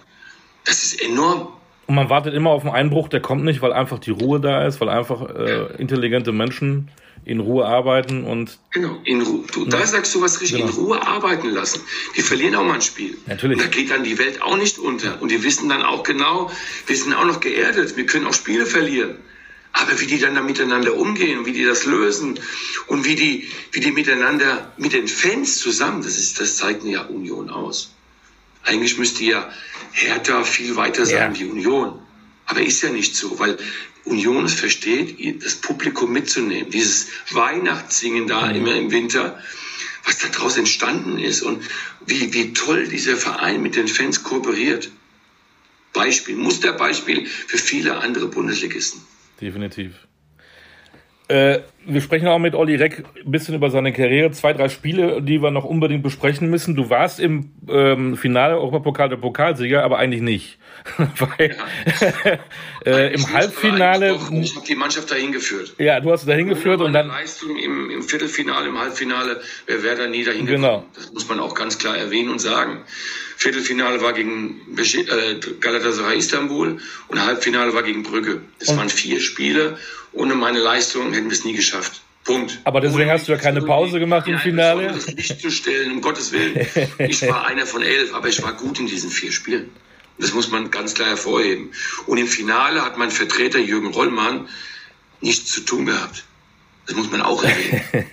[0.66, 1.48] Das ist enorm.
[1.88, 4.66] Und man wartet immer auf einen Einbruch, der kommt nicht, weil einfach die Ruhe da
[4.66, 6.90] ist, weil einfach äh, intelligente Menschen
[7.26, 8.60] in Ruhe arbeiten und.
[8.72, 9.44] Genau, in Ruhe.
[9.52, 10.72] Du, da sagst du was richtig, genau.
[10.72, 11.82] in Ruhe arbeiten lassen.
[12.16, 13.18] Die verlieren auch mal ein Spiel.
[13.26, 13.58] Natürlich.
[13.58, 15.22] Und da geht dann die Welt auch nicht unter.
[15.22, 16.52] Und die wissen dann auch genau,
[16.86, 19.18] wir sind auch noch geerdet, wir können auch Spiele verlieren.
[19.74, 22.40] Aber wie die dann da miteinander umgehen, wie die das lösen
[22.88, 27.02] und wie die, wie die miteinander, mit den Fans zusammen, das ist, das zeigt ja
[27.02, 27.95] Union aus.
[28.66, 29.50] Eigentlich müsste ja
[29.92, 31.40] Hertha viel weiter sein ja.
[31.40, 32.00] wie Union.
[32.46, 33.58] Aber ist ja nicht so, weil
[34.04, 36.70] Union es versteht, das Publikum mitzunehmen.
[36.70, 38.56] Dieses Weihnachtssingen da mhm.
[38.56, 39.40] immer im Winter,
[40.04, 41.64] was daraus entstanden ist und
[42.06, 44.90] wie, wie toll dieser Verein mit den Fans kooperiert.
[45.94, 49.02] Beispiel, Musterbeispiel für viele andere Bundesligisten.
[49.40, 49.94] Definitiv.
[51.28, 54.32] Äh, wir sprechen auch mit Olli Reck ein bisschen über seine Karriere.
[54.32, 56.76] Zwei, drei Spiele, die wir noch unbedingt besprechen müssen.
[56.76, 60.58] Du warst im ähm, Finale Europapokal der Pokalsieger, aber eigentlich nicht.
[60.98, 61.56] Weil
[62.86, 62.92] ja.
[62.92, 64.18] äh, im Halbfinale.
[64.42, 65.76] Ich habe die Mannschaft dahin geführt.
[65.78, 67.08] Ja, du hast dahin geführt und dann.
[67.08, 70.64] Leistung im, im Viertelfinale, im Halbfinale wäre Werder nie dahin gekommen.
[70.64, 70.86] Genau.
[70.96, 72.82] Das muss man auch ganz klar erwähnen und sagen.
[73.38, 76.80] Viertelfinale war gegen äh, Galatasaray Istanbul
[77.10, 78.42] und Halbfinale war gegen Brügge.
[78.60, 79.78] Es waren vier Spiele.
[80.16, 81.75] Ohne meine Leistung hätten wir es nie geschafft.
[82.26, 82.60] Punkt.
[82.64, 84.88] Aber deswegen hast du ja keine Pause gemacht im Finale.
[84.88, 86.68] Das nicht zu stellen, um Gottes Willen.
[86.98, 89.70] Ich war einer von elf, aber ich war gut in diesen vier Spielen.
[90.18, 91.72] Das muss man ganz klar hervorheben.
[92.08, 94.48] Und im Finale hat mein Vertreter Jürgen Rollmann
[95.22, 96.24] nichts zu tun gehabt.
[96.88, 97.82] Das muss man auch erwähnen.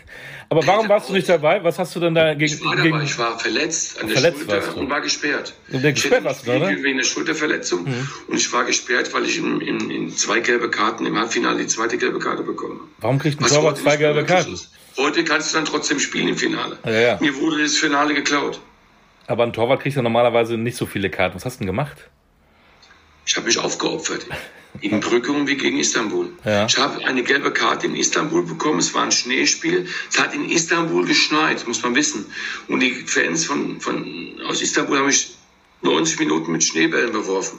[0.53, 1.65] Aber warum warst du nicht dabei?
[1.65, 2.53] Was hast du denn da gegen?
[2.53, 3.03] Ich war dabei.
[3.03, 5.55] Ich war verletzt an der verletzt Schulter und war gesperrt.
[5.73, 6.69] Und der gesperrt warst du, oder?
[6.69, 7.85] Wegen der Schulterverletzung.
[7.85, 8.09] Mhm.
[8.29, 11.69] Und ich war gesperrt, weil ich in, in, in, zwei gelbe Karten im Halbfinale die
[11.69, 12.81] zweite gelbe Karte bekomme.
[12.99, 14.61] Warum kriegt ein Torwart zwei gelbe Karten?
[14.99, 16.77] Heute kannst du dann trotzdem spielen im Finale.
[16.85, 17.19] Ja, ja.
[17.19, 18.61] Mir wurde das Finale geklaut.
[19.29, 21.35] Aber ein Torwart kriegt ja normalerweise nicht so viele Karten.
[21.35, 22.11] Was hast du denn gemacht?
[23.27, 24.27] Ich habe mich aufgeopfert.
[24.81, 26.33] In Brügge und wie gegen Istanbul.
[26.45, 26.67] Ja.
[26.67, 28.79] Ich habe eine gelbe Karte in Istanbul bekommen.
[28.79, 29.87] Es war ein Schneespiel.
[30.11, 32.27] Es hat in Istanbul geschneit, muss man wissen.
[32.69, 35.37] Und die Fans von, von, aus Istanbul haben mich
[35.83, 37.59] 90 Minuten mit Schneebällen beworfen.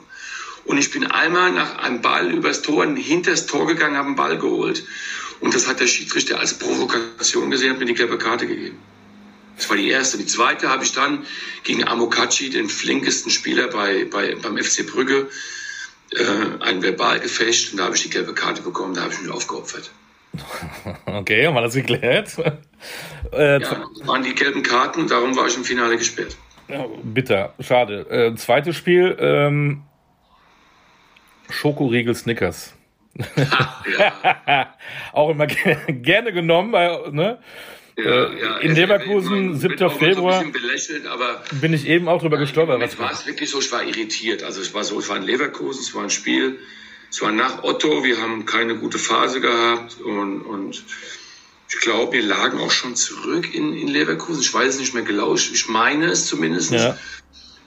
[0.65, 4.15] Und ich bin einmal nach einem Ball übers Tor, hinter das Tor gegangen, habe einen
[4.15, 4.83] Ball geholt.
[5.39, 8.79] Und das hat der Schiedsrichter als Provokation gesehen, hat mir die gelbe Karte gegeben.
[9.55, 10.17] Das war die erste.
[10.17, 11.25] Die zweite habe ich dann
[11.63, 15.29] gegen Amokachi, den flinkesten Spieler bei, bei, beim FC Brügge,
[16.11, 19.31] äh, ein Verbalgefecht und da habe ich die gelbe Karte bekommen, da habe ich mich
[19.31, 19.91] aufgeopfert.
[21.05, 22.35] Okay, haben wir das geklärt?
[23.31, 26.35] äh, ja, das waren die gelben Karten und darum war ich im Finale gesperrt.
[27.03, 28.07] Bitter, schade.
[28.09, 29.83] Äh, zweites Spiel, ähm,
[31.49, 32.73] Schokoriegel Snickers.
[33.97, 34.75] ja.
[35.11, 36.71] auch immer gerne genommen,
[37.13, 37.37] ne?
[37.97, 39.89] Ja, äh, ja, in Leverkusen, 7.
[39.91, 40.43] Februar.
[41.61, 42.81] bin ich eben auch drüber gestolpert.
[42.81, 43.59] Was war es wirklich so?
[43.59, 44.41] Ich war irritiert.
[44.43, 46.57] Also es war so, es war in Leverkusen, es war ein Spiel,
[47.11, 50.83] es war nach Otto, wir haben keine gute Phase gehabt und, und
[51.69, 54.41] ich glaube, wir lagen auch schon zurück in, in Leverkusen.
[54.41, 56.71] Ich weiß es nicht mehr genau, ich meine es zumindest.
[56.71, 56.97] Ja.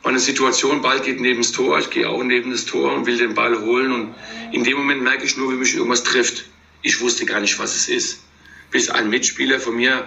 [0.02, 3.06] War eine Situation, Ball geht neben das Tor, ich gehe auch neben das Tor und
[3.06, 4.14] will den Ball holen und
[4.52, 6.46] in dem Moment merke ich nur, wie mich irgendwas trifft.
[6.82, 8.25] Ich wusste gar nicht, was es ist
[8.70, 10.06] bis ein Mitspieler von mir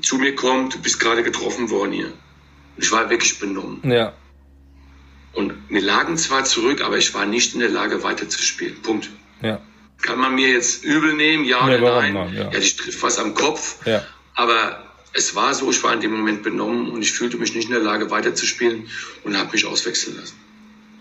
[0.00, 2.12] zu mir kommt, du bist gerade getroffen worden hier.
[2.76, 3.80] Ich war wirklich benommen.
[3.90, 4.12] Ja.
[5.32, 8.80] Und wir lagen zwar zurück, aber ich war nicht in der Lage, weiterzuspielen.
[8.82, 9.10] Punkt.
[9.42, 9.60] Ja.
[10.00, 12.14] Kann man mir jetzt übel nehmen, ja nee, oder nein?
[12.14, 12.50] nein ja.
[12.52, 13.84] ja, ich trifft was am Kopf.
[13.84, 14.04] Ja.
[14.34, 17.66] Aber es war so, ich war in dem Moment benommen und ich fühlte mich nicht
[17.66, 18.88] in der Lage, weiterzuspielen
[19.24, 20.36] und habe mich auswechseln lassen.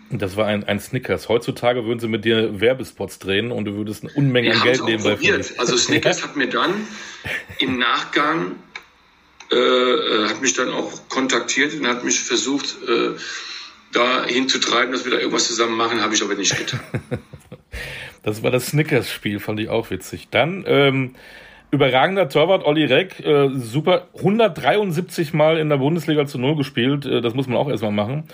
[0.10, 1.28] Das war ein, ein Snickers.
[1.28, 5.05] Heutzutage würden sie mit dir Werbespots drehen und du würdest eine Unmenge an Geld nehmen.
[5.58, 6.88] Also Snickers hat mir dann
[7.60, 8.55] im Nachgang
[9.51, 13.18] äh, äh, hat mich dann auch kontaktiert und hat mich versucht, äh,
[13.93, 16.82] da hinzutreiben, dass wir da irgendwas zusammen machen, habe ich aber nicht getan.
[18.24, 20.28] das war das Snickers-Spiel, fand ich auch witzig.
[20.32, 21.16] Dann ähm,
[21.72, 27.22] überragender Torwart Olli Reck, äh, super, 173 Mal in der Bundesliga zu Null gespielt, äh,
[27.22, 28.28] das muss man auch erstmal machen.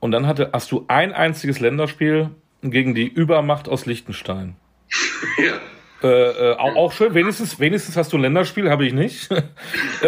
[0.00, 2.30] Und dann hatte, hast du ein einziges Länderspiel
[2.62, 4.56] gegen die Übermacht aus Liechtenstein.
[5.38, 5.60] Ja.
[6.02, 9.30] Äh, äh, auch, auch, schön, wenigstens, wenigstens hast du ein Länderspiel, habe ich nicht.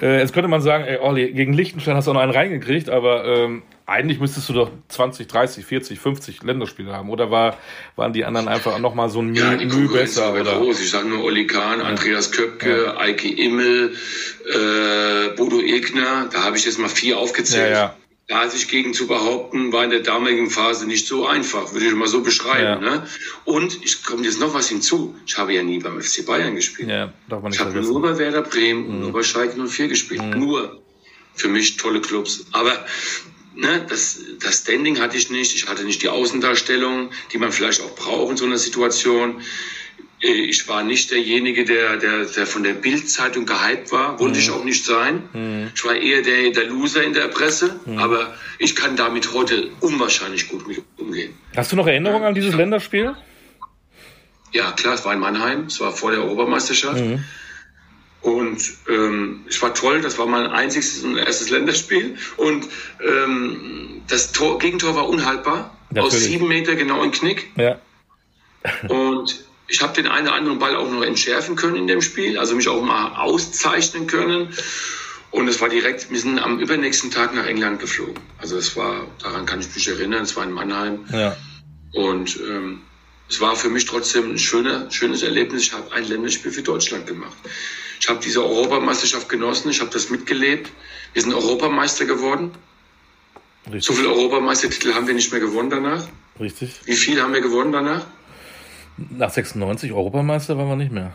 [0.00, 2.90] äh, jetzt könnte man sagen, ey, Olli, gegen Liechtenstein hast du auch noch einen reingekriegt,
[2.90, 7.08] aber ähm, eigentlich müsstest du doch 20, 30, 40, 50 Länderspiele haben.
[7.08, 7.56] Oder war,
[7.96, 10.32] waren die anderen einfach nochmal so ein ja, Mühe, Mühe besser?
[10.34, 10.58] Oder?
[10.58, 10.80] Groß.
[10.80, 11.86] Ich sage nur Oli Kahn, ja.
[11.86, 12.98] Andreas Köpke, ja.
[12.98, 13.94] Eike Immel,
[14.44, 16.28] äh, Bodo Egner.
[16.32, 17.72] Da habe ich jetzt mal vier aufgezählt.
[17.72, 17.96] Ja, ja
[18.28, 21.94] da sich gegen zu behaupten, war in der damaligen Phase nicht so einfach, würde ich
[21.94, 22.82] mal so beschreiben.
[22.84, 22.96] Ja.
[22.96, 23.06] Ne?
[23.44, 25.14] Und ich komme jetzt noch was hinzu.
[25.26, 26.88] Ich habe ja nie beim FC Bayern gespielt.
[26.88, 28.90] Ja, darf man nicht ich habe nur bei Werder Bremen mhm.
[28.90, 30.22] und nur bei Schalke 04 gespielt.
[30.22, 30.40] Mhm.
[30.40, 30.82] Nur.
[31.34, 32.46] Für mich tolle Clubs.
[32.52, 32.86] Aber
[33.54, 35.54] ne, das, das Standing hatte ich nicht.
[35.54, 39.42] Ich hatte nicht die Außendarstellung, die man vielleicht auch braucht in so einer Situation.
[40.22, 44.40] Äh, ich war nicht derjenige, der, der, der von der Bildzeitung gehypt war, wollte mhm.
[44.40, 45.28] ich auch nicht sein.
[45.32, 45.70] Mhm.
[45.74, 47.98] Ich war eher der, der Loser in der Presse, mhm.
[47.98, 50.64] aber ich kann damit heute unwahrscheinlich gut
[50.96, 51.34] umgehen.
[51.54, 53.14] Hast du noch Erinnerungen an dieses Länderspiel?
[54.52, 57.00] Ja, klar, es war in Mannheim, es war vor der Europameisterschaft.
[57.04, 57.24] Mhm.
[58.22, 62.16] Und ähm, es war toll, das war mein einziges und erstes Länderspiel.
[62.36, 62.66] Und
[63.06, 65.76] ähm, das Tor, Gegentor war unhaltbar.
[65.90, 66.14] Natürlich.
[66.14, 67.50] Aus sieben Meter genau in Knick.
[67.56, 67.78] Ja.
[68.88, 72.38] und ich habe den einen oder anderen Ball auch noch entschärfen können in dem Spiel,
[72.38, 74.48] also mich auch mal auszeichnen können.
[75.30, 78.22] Und es war direkt, wir sind am übernächsten Tag nach England geflogen.
[78.38, 81.04] Also es war, daran kann ich mich erinnern, es war in Mannheim.
[81.12, 81.36] Ja.
[81.92, 82.82] Und ähm,
[83.28, 85.62] es war für mich trotzdem ein schöner, schönes Erlebnis.
[85.62, 87.36] Ich habe ein Länderspiel für Deutschland gemacht.
[88.00, 90.70] Ich habe diese Europameisterschaft genossen, ich habe das mitgelebt.
[91.12, 92.52] Wir sind Europameister geworden.
[93.66, 93.84] Richtig.
[93.84, 96.06] So viele Europameistertitel haben wir nicht mehr gewonnen danach.
[96.38, 96.80] Richtig.
[96.84, 98.06] Wie viel haben wir gewonnen danach?
[98.96, 101.14] Nach 96 Europameister waren wir nicht mehr.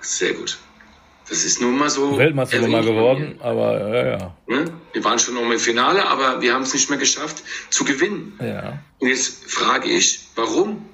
[0.00, 0.58] Sehr gut.
[1.28, 2.18] Das ist nun mal so.
[2.18, 4.36] Weltmeister sind wir mal geworden, aber ja, ja.
[4.48, 4.64] Ne?
[4.92, 8.38] Wir waren schon noch im Finale, aber wir haben es nicht mehr geschafft zu gewinnen.
[8.42, 8.78] Ja.
[8.98, 10.84] Und jetzt frage ich, warum?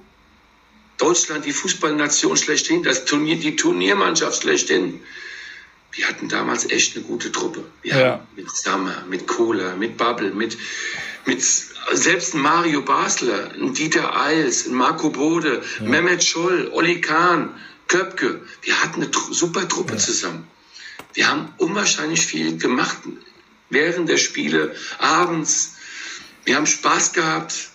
[0.99, 5.01] Deutschland, die Fußballnation schlechthin, das Turnier, die Turniermannschaft schlechthin.
[5.93, 7.64] Wir hatten damals echt eine gute Truppe.
[7.83, 8.26] Wir ja.
[8.37, 10.59] mit Sammer, mit Kohler, mit Bubble, mit,
[11.27, 11.43] mit
[11.93, 15.87] selbst Mario Basler, Dieter Eils, Marco Bode, ja.
[15.87, 17.55] Mehmet Scholl, Olli Kahn,
[17.87, 18.41] Köpke.
[18.62, 19.99] Wir hatten eine super Truppe ja.
[19.99, 20.47] zusammen.
[21.14, 22.99] Wir haben unwahrscheinlich viel gemacht
[23.71, 25.77] während der Spiele, abends.
[26.45, 27.68] Wir haben Spaß gehabt.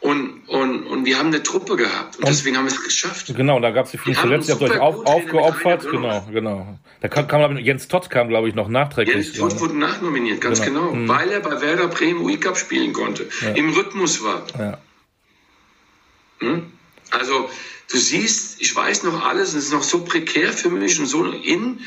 [0.00, 3.34] Und, und, und wir haben eine Truppe gehabt und, und deswegen haben wir es geschafft.
[3.36, 5.90] Genau, da gab es die vielen zuletzt, ihr habt euch auf, aufgeopfert.
[5.90, 6.78] Genau, genau.
[7.02, 9.26] Da kam, kam Jens Todd kam, glaube ich, noch nachträglich.
[9.26, 11.08] Jens Todd wurde nachnominiert, ganz genau, genau mhm.
[11.08, 13.50] weil er bei Werder Bremen UI Cup spielen konnte, ja.
[13.50, 14.46] im Rhythmus war.
[14.58, 14.78] Ja.
[16.38, 16.72] Hm?
[17.10, 17.50] Also,
[17.90, 21.24] du siehst, ich weiß noch alles, es ist noch so prekär für mich und so
[21.30, 21.80] in,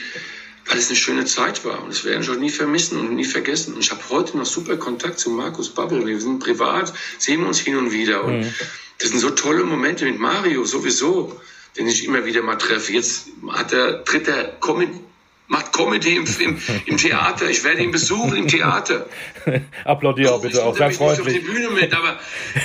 [0.65, 1.83] weil es eine schöne Zeit war.
[1.83, 3.73] Und das werden wir nie vermissen und nie vergessen.
[3.73, 6.05] Und ich habe heute noch super Kontakt zu Markus Babbel.
[6.05, 8.23] Wir sind privat, sehen wir uns hin und wieder.
[8.23, 8.53] Und mhm.
[8.99, 11.39] das sind so tolle Momente mit Mario sowieso,
[11.77, 12.93] den ich immer wieder mal treffe.
[12.93, 14.99] Jetzt hat er, tritt er Comedy,
[15.47, 17.49] macht Comedy im, im, im, Theater.
[17.49, 19.07] Ich werde ihn besuchen im Theater.
[19.83, 21.27] Applaudiere auch bitte auch, ganz freundlich.
[21.27, 22.19] Ich auf die Bühne mit, aber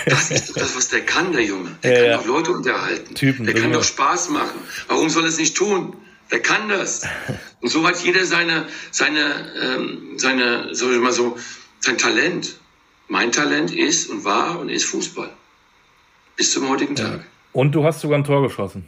[0.07, 1.77] das ist doch das, was der kann, der Junge.
[1.83, 2.17] Der ja, kann ja.
[2.19, 3.15] doch Leute unterhalten.
[3.15, 4.61] Typen, der kann doch Spaß machen.
[4.87, 5.97] Warum soll er es nicht tun?
[6.31, 7.07] Der kann das.
[7.61, 11.37] Und so hat jeder seine, seine, ähm, seine, soll ich mal so,
[11.81, 12.57] sein Talent.
[13.09, 15.31] Mein Talent ist und war und ist Fußball.
[16.37, 17.25] Bis zum heutigen Tag.
[17.53, 18.87] Und du hast sogar ein Tor geschossen.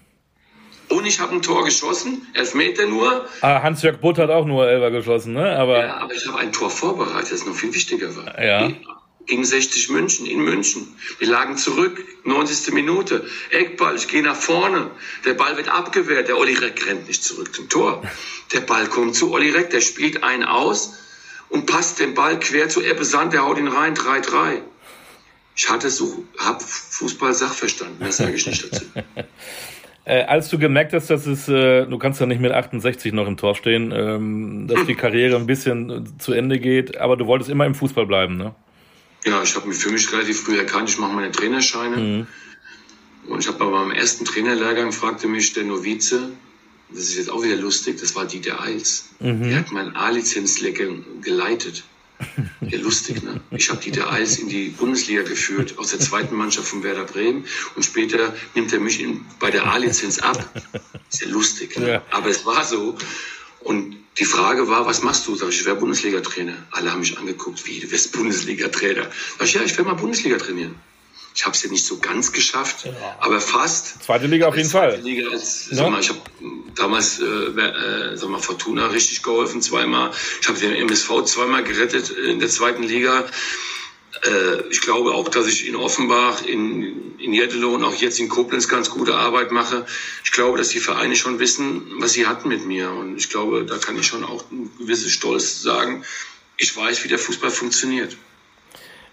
[0.91, 3.24] Und ich habe ein Tor geschossen, elf Meter nur.
[3.41, 5.57] Ah, Hans-Jörg Butt hat auch nur Elfer geschossen, ne?
[5.57, 8.45] Aber, ja, aber ich habe ein Tor vorbereitet, das noch viel wichtiger war.
[8.45, 8.70] Ja.
[9.26, 10.96] Gegen 60 München, in München.
[11.18, 12.72] Wir lagen zurück, 90.
[12.74, 13.24] Minute.
[13.50, 14.90] Eckball, ich gehe nach vorne.
[15.24, 16.28] Der Ball wird abgewehrt.
[16.28, 18.02] Der Olli Reck rennt nicht zurück zum Tor.
[18.52, 20.94] Der Ball kommt zu Olli Reck, der spielt einen aus
[21.48, 24.62] und passt den Ball quer zu Ebbe Sand, der haut ihn rein, 3-3.
[25.54, 28.84] Ich hatte so, hab Fußball-Sachverstanden, das sage ich nicht dazu.
[30.06, 33.28] Äh, als du gemerkt hast, dass es, äh, du kannst ja nicht mit 68 noch
[33.28, 37.26] im Tor stehen, ähm, dass die Karriere ein bisschen äh, zu Ende geht, aber du
[37.26, 38.54] wolltest immer im Fußball bleiben, ne?
[39.24, 41.96] Ja, ich habe mich für mich relativ früh erkannt, ich mache meine Trainerscheine.
[41.96, 42.26] Mhm.
[43.28, 46.30] Und ich habe bei meinem ersten Trainerlehrgang fragte mich der Novize,
[46.88, 49.10] das ist jetzt auch wieder lustig, das war Dieter Eils.
[49.20, 49.42] Mhm.
[49.44, 51.84] Der hat mein A-Lizenzlecken geleitet.
[52.60, 53.40] Ja, lustig, ne?
[53.50, 57.46] Ich habe Dieter Eils in die Bundesliga geführt, aus der zweiten Mannschaft von Werder Bremen.
[57.76, 60.50] Und später nimmt er mich in, bei der A-Lizenz ab.
[61.10, 61.88] Ist ja lustig, ne?
[61.88, 62.02] Ja.
[62.10, 62.96] Aber es war so.
[63.60, 65.34] Und die Frage war, was machst du?
[65.34, 66.52] Sag ich, ich wäre Bundesliga-Trainer.
[66.72, 69.06] Alle haben mich angeguckt, wie, du wirst Bundesliga-Trainer.
[69.38, 70.76] Sag ich, ja, ich will mal Bundesliga trainieren.
[71.34, 72.92] Ich habe es ja nicht so ganz geschafft, ja.
[73.20, 74.02] aber fast.
[74.02, 75.00] Zweite Liga auf jeden Fall.
[75.00, 75.76] Liga als, ja.
[75.76, 76.20] sag mal, ich habe
[76.74, 80.10] damals äh, äh, sag mal, Fortuna richtig geholfen, zweimal.
[80.42, 83.24] Ich habe den MSV zweimal gerettet in der zweiten Liga.
[84.24, 88.28] Äh, ich glaube auch, dass ich in Offenbach, in, in Jeddelo und auch jetzt in
[88.28, 89.86] Koblenz ganz gute Arbeit mache.
[90.24, 92.90] Ich glaube, dass die Vereine schon wissen, was sie hatten mit mir.
[92.90, 96.04] Und ich glaube, da kann ich schon auch ein gewisses Stolz sagen.
[96.56, 98.16] Ich weiß, wie der Fußball funktioniert.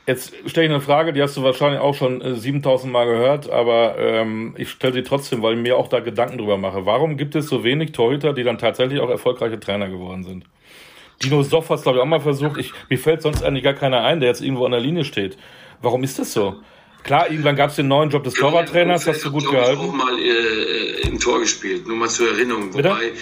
[0.07, 3.49] Jetzt stelle ich eine Frage, die hast du wahrscheinlich auch schon äh, 7000 Mal gehört,
[3.49, 6.85] aber ähm, ich stelle sie trotzdem, weil ich mir auch da Gedanken drüber mache.
[6.85, 10.45] Warum gibt es so wenig Torhüter, die dann tatsächlich auch erfolgreiche Trainer geworden sind?
[11.23, 12.57] Dino Soff hat es, glaube ich, auch mal versucht.
[12.57, 15.37] Ich, mir fällt sonst eigentlich gar keiner ein, der jetzt irgendwo an der Linie steht.
[15.81, 16.61] Warum ist das so?
[17.03, 19.71] Klar, irgendwann gab es den neuen Job des Torwarttrainers, hast du gut gehalten.
[19.73, 22.73] Ich habe auch mal äh, im Tor gespielt, nur mal zur Erinnerung.
[22.73, 23.13] Wobei Bitte?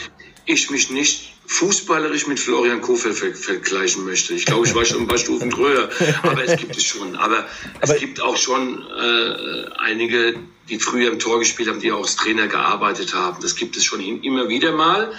[0.46, 4.34] ich mich nicht fußballerisch mit Florian Kofeld vergleichen möchte.
[4.34, 5.90] Ich glaube, ich war schon ein paar Stufen höher,
[6.24, 7.16] aber es gibt es schon.
[7.16, 7.46] Aber,
[7.82, 10.36] aber es gibt auch schon äh, einige,
[10.70, 13.38] die früher im Tor gespielt haben, die auch als Trainer gearbeitet haben.
[13.42, 15.14] Das gibt es schon immer wieder mal,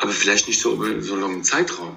[0.00, 1.96] aber vielleicht nicht so über so einen langen Zeitraum.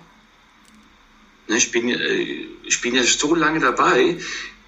[1.47, 4.18] Ne, ich, bin, äh, ich bin ja so lange dabei.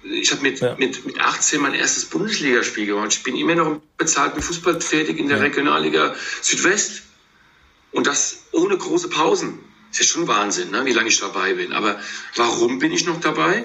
[0.02, 0.74] Ich habe mit, ja.
[0.78, 3.12] mit, mit 18 mein erstes Bundesligaspiel gemacht.
[3.12, 5.42] Ich bin immer noch im bezahlten Fußball tätig in der ja.
[5.42, 7.02] Regionalliga Südwest.
[7.92, 9.58] Und das ohne große Pausen.
[9.90, 10.84] Ist ja schon Wahnsinn, ne?
[10.84, 11.72] wie lange ich dabei bin.
[11.72, 12.00] Aber
[12.36, 13.64] warum bin ich noch dabei?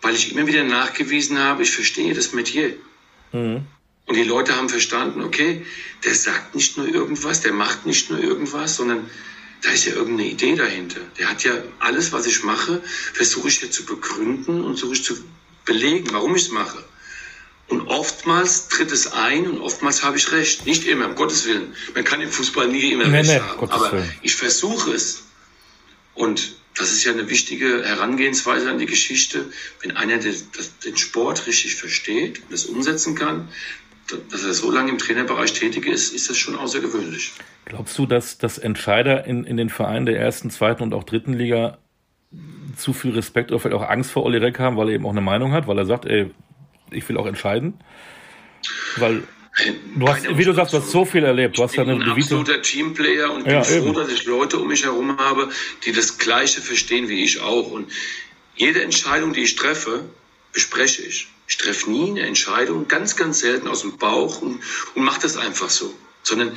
[0.00, 2.76] Weil ich immer wieder nachgewiesen habe, ich verstehe das Metier.
[3.32, 3.66] Mhm.
[4.06, 5.66] Und die Leute haben verstanden, okay,
[6.04, 9.10] der sagt nicht nur irgendwas, der macht nicht nur irgendwas, sondern
[9.62, 11.00] da ist ja irgendeine Idee dahinter.
[11.18, 12.82] Der hat ja alles, was ich mache,
[13.12, 15.16] versuche ich ja zu begründen und versuche ich zu
[15.64, 16.84] belegen, warum ich es mache.
[17.68, 20.66] Und oftmals tritt es ein und oftmals habe ich recht.
[20.66, 21.74] Nicht immer, um Gottes Willen.
[21.94, 23.58] Man kann im Fußball nie immer nee, recht nee, haben.
[23.58, 24.12] Gottes aber Willen.
[24.22, 25.24] ich versuche es.
[26.14, 29.50] Und das ist ja eine wichtige Herangehensweise an die Geschichte.
[29.80, 30.36] Wenn einer den,
[30.84, 33.48] den Sport richtig versteht und das umsetzen kann,
[34.30, 37.32] dass er so lange im Trainerbereich tätig ist, ist das schon außergewöhnlich.
[37.64, 41.32] Glaubst du, dass, dass Entscheider in, in den Vereinen der ersten, zweiten und auch dritten
[41.32, 41.78] Liga
[42.76, 45.10] zu viel Respekt oder vielleicht auch Angst vor Olli Reck haben, weil er eben auch
[45.10, 46.30] eine Meinung hat, weil er sagt, ey,
[46.90, 47.74] ich will auch entscheiden.
[48.96, 49.22] Weil
[49.96, 51.58] du hast, wie du sagst, du hast so viel erlebt.
[51.58, 53.94] Du hast ich bin ein absoluter Teamplayer und bin ja, froh, eben.
[53.94, 55.48] dass ich Leute um mich herum habe,
[55.84, 57.70] die das Gleiche verstehen wie ich auch.
[57.70, 57.90] Und
[58.54, 60.04] jede Entscheidung, die ich treffe,
[60.56, 61.28] bespreche ich.
[61.48, 64.62] Ich treffe nie eine Entscheidung, ganz, ganz selten aus dem Bauch und,
[64.94, 65.94] und mache das einfach so.
[66.22, 66.56] Sondern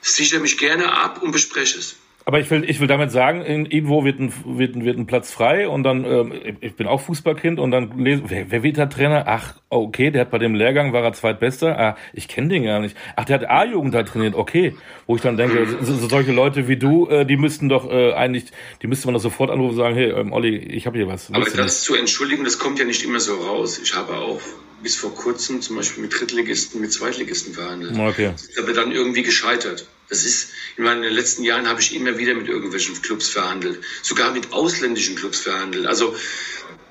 [0.00, 1.94] sichere mich gerne ab und bespreche es.
[2.30, 5.32] Aber ich will, ich will damit sagen, irgendwo wird ein, wird, ein, wird ein Platz
[5.32, 8.88] frei und dann, ähm, ich bin auch Fußballkind und dann lese, wer, wer wird der
[8.88, 9.24] Trainer?
[9.26, 11.76] Ach, okay, der hat bei dem Lehrgang, war er zweitbester?
[11.76, 12.96] Ah, ich kenne den gar nicht.
[13.16, 14.76] Ach, der hat A-Jugend da trainiert, okay.
[15.08, 18.12] Wo ich dann denke, so, so solche Leute wie du, äh, die müssten doch äh,
[18.12, 18.44] eigentlich,
[18.80, 21.32] die müsste man doch sofort anrufen und sagen, hey, ähm, Olli, ich habe hier was.
[21.32, 21.80] Aber das nicht?
[21.80, 23.80] zu entschuldigen, das kommt ja nicht immer so raus.
[23.82, 24.40] Ich habe auch
[24.84, 27.98] bis vor kurzem zum Beispiel mit Drittligisten, mit Zweitligisten verhandelt.
[27.98, 28.30] Okay.
[28.30, 29.88] Das ist aber dann irgendwie gescheitert.
[30.10, 34.32] Das ist, in meinen letzten Jahren habe ich immer wieder mit irgendwelchen Clubs verhandelt, sogar
[34.32, 35.86] mit ausländischen Clubs verhandelt.
[35.86, 36.16] Also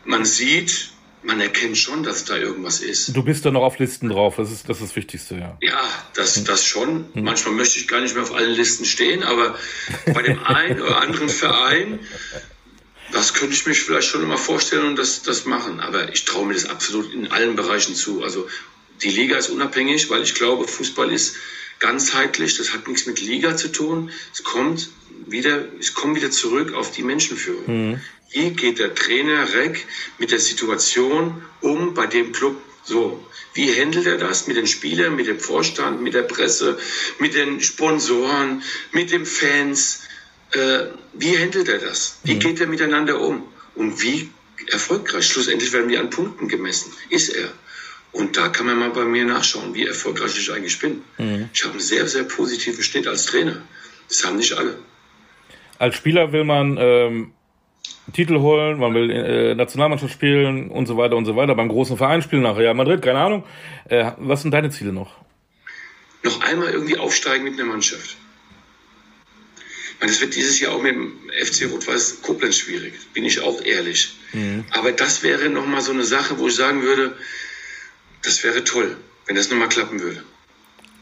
[0.05, 0.89] man sieht,
[1.21, 3.15] man erkennt schon, dass da irgendwas ist.
[3.15, 5.57] Du bist da noch auf Listen drauf, das ist das, ist das Wichtigste, ja.
[5.61, 5.81] Ja,
[6.13, 7.09] das, das schon.
[7.13, 7.23] Hm.
[7.25, 9.57] Manchmal möchte ich gar nicht mehr auf allen Listen stehen, aber
[10.05, 11.99] bei dem einen oder anderen Verein,
[13.11, 15.81] das könnte ich mich vielleicht schon mal vorstellen und das, das machen.
[15.81, 18.23] Aber ich traue mir das absolut in allen Bereichen zu.
[18.23, 18.47] Also
[19.03, 21.35] die Liga ist unabhängig, weil ich glaube, Fußball ist
[21.79, 22.57] ganzheitlich.
[22.57, 24.11] Das hat nichts mit Liga zu tun.
[24.33, 24.89] Es kommt
[25.27, 27.91] wieder, ich komme wieder zurück auf die Menschenführung.
[27.91, 28.01] Mhm.
[28.31, 29.85] Wie geht der Trainer Reck
[30.19, 33.23] mit der Situation um bei dem Club So,
[33.53, 36.77] wie handelt er das mit den Spielern, mit dem Vorstand, mit der Presse,
[37.19, 40.01] mit den Sponsoren, mit den Fans?
[40.51, 42.19] Äh, wie handelt er das?
[42.23, 42.39] Wie mhm.
[42.39, 43.43] geht er miteinander um?
[43.75, 44.29] Und wie
[44.67, 45.27] erfolgreich?
[45.27, 46.91] Schlussendlich werden wir an Punkten gemessen.
[47.09, 47.51] Ist er?
[48.11, 51.01] Und da kann man mal bei mir nachschauen, wie erfolgreich ich eigentlich bin.
[51.17, 51.49] Mhm.
[51.53, 53.61] Ich habe einen sehr, sehr positiven Schnitt als Trainer.
[54.07, 54.77] Das haben nicht alle.
[55.77, 57.31] Als Spieler will man ähm,
[58.13, 61.55] Titel holen, man will äh, Nationalmannschaft spielen und so weiter und so weiter.
[61.55, 63.43] Beim großen Verein spielen nach Real Madrid, keine Ahnung.
[63.87, 65.15] Äh, was sind deine Ziele noch?
[66.23, 68.17] Noch einmal irgendwie aufsteigen mit einer Mannschaft.
[70.01, 71.13] Das wird dieses Jahr auch mit dem
[71.45, 74.15] FC Rot-Weiß Koblenz schwierig, bin ich auch ehrlich.
[74.31, 74.63] Mhm.
[74.71, 77.15] Aber das wäre nochmal so eine Sache, wo ich sagen würde,
[78.23, 80.23] das wäre toll, wenn das nochmal klappen würde.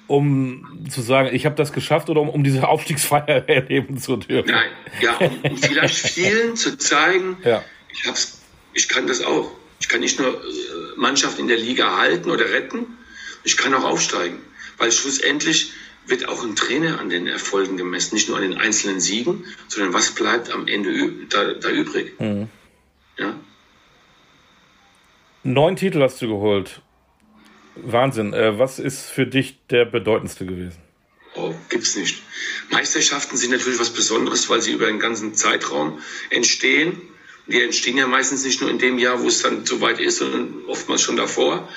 [0.08, 4.52] Um zu sagen, ich habe das geschafft oder um, um diese Aufstiegsfeier erleben zu dürfen?
[4.52, 4.70] Nein,
[5.02, 7.64] ja, um, um vielleicht vielen zu zeigen, ja.
[7.92, 8.40] ich, hab's,
[8.74, 9.52] ich kann das auch.
[9.80, 10.38] Ich kann nicht nur äh,
[10.96, 12.86] Mannschaft in der Liga halten oder retten,
[13.44, 14.40] ich kann auch aufsteigen.
[14.78, 15.72] Weil schlussendlich
[16.06, 19.94] wird auch ein Trainer an den Erfolgen gemessen, nicht nur an den einzelnen Siegen, sondern
[19.94, 22.20] was bleibt am Ende da, da übrig.
[22.20, 22.50] Mhm.
[23.18, 23.36] Ja?
[25.44, 26.82] Neun Titel hast du geholt.
[27.84, 28.34] Wahnsinn.
[28.34, 30.78] Äh, was ist für dich der bedeutendste gewesen?
[31.36, 32.24] Oh, gibt's nicht.
[32.72, 36.00] Meisterschaften sind natürlich was Besonderes, weil sie über einen ganzen Zeitraum
[36.30, 37.02] entstehen.
[37.48, 40.66] Die entstehen ja meistens nicht nur in dem Jahr, wo es dann soweit ist, sondern
[40.68, 41.70] oftmals schon davor.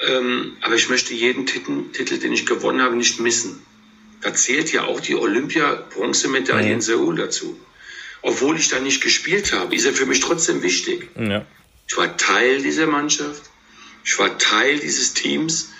[0.00, 3.62] Ähm, aber ich möchte jeden Titel, Titel, den ich gewonnen habe, nicht missen.
[4.22, 6.74] Da zählt ja auch die Olympia-Bronzemedaille mhm.
[6.74, 7.58] in Seoul dazu.
[8.22, 11.10] Obwohl ich da nicht gespielt habe, ist er für mich trotzdem wichtig.
[11.18, 11.44] Ja.
[11.86, 13.42] Ich war Teil dieser Mannschaft.
[14.04, 15.70] Ich war Teil dieses Teams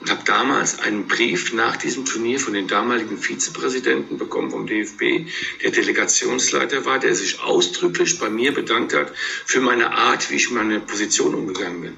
[0.00, 5.28] und habe damals einen Brief nach diesem Turnier von den damaligen Vizepräsidenten bekommen vom DFB,
[5.62, 9.12] der Delegationsleiter war, der sich ausdrücklich bei mir bedankt hat
[9.44, 11.96] für meine Art, wie ich meine Position umgegangen bin.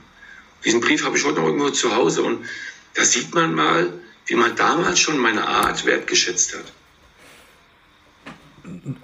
[0.64, 2.46] Diesen Brief habe ich heute noch irgendwo zu Hause und
[2.94, 3.92] da sieht man mal,
[4.26, 6.72] wie man damals schon meine Art wertgeschätzt hat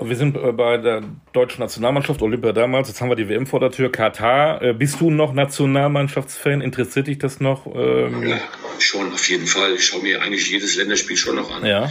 [0.01, 1.03] wir sind bei der
[1.33, 4.63] deutschen Nationalmannschaft, Olympia damals, jetzt haben wir die WM vor der Tür, Katar.
[4.63, 6.61] Äh, bist du noch Nationalmannschaftsfan?
[6.61, 7.67] Interessiert dich das noch?
[7.67, 8.41] Ähm ja,
[8.79, 9.75] schon, auf jeden Fall.
[9.75, 11.65] Ich schaue mir eigentlich jedes Länderspiel schon noch an.
[11.65, 11.91] Ja.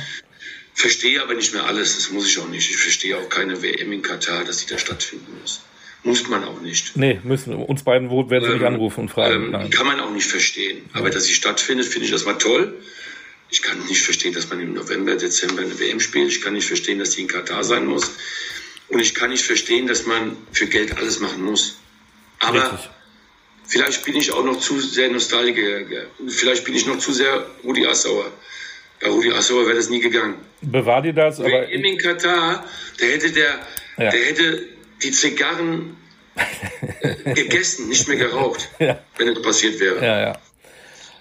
[0.74, 2.70] Verstehe aber nicht mehr alles, das muss ich auch nicht.
[2.70, 5.62] Ich verstehe auch keine WM in Katar, dass die da stattfinden muss.
[6.04, 6.96] Muss man auch nicht.
[6.98, 9.54] Nee, müssen uns beiden werden sie ähm, nicht anrufen und fragen.
[9.56, 10.84] Ähm, kann man auch nicht verstehen.
[10.94, 12.76] Aber dass sie stattfindet, finde ich das mal toll.
[13.50, 16.30] Ich kann nicht verstehen, dass man im November, Dezember eine WM spielt.
[16.30, 18.12] Ich kann nicht verstehen, dass die in Katar sein muss.
[18.90, 21.78] Und ich kann nicht verstehen, dass man für Geld alles machen muss.
[22.40, 22.90] Aber Richtig.
[23.68, 26.08] vielleicht bin ich auch noch zu sehr Nostalgiker.
[26.28, 28.32] Vielleicht bin ich noch zu sehr Rudi Assauer.
[29.02, 30.36] Bei Rudi Assauer wäre das nie gegangen.
[30.62, 31.50] Bewahr dir das, aber.
[31.50, 32.66] WM in Katar,
[33.00, 33.60] der hätte der,
[33.98, 34.12] ja.
[34.12, 34.68] der hätte
[35.04, 35.98] die Zigarren
[37.26, 39.00] gegessen, nicht mehr geraucht, ja.
[39.18, 40.04] wenn das passiert wäre.
[40.04, 40.40] Ja, ja.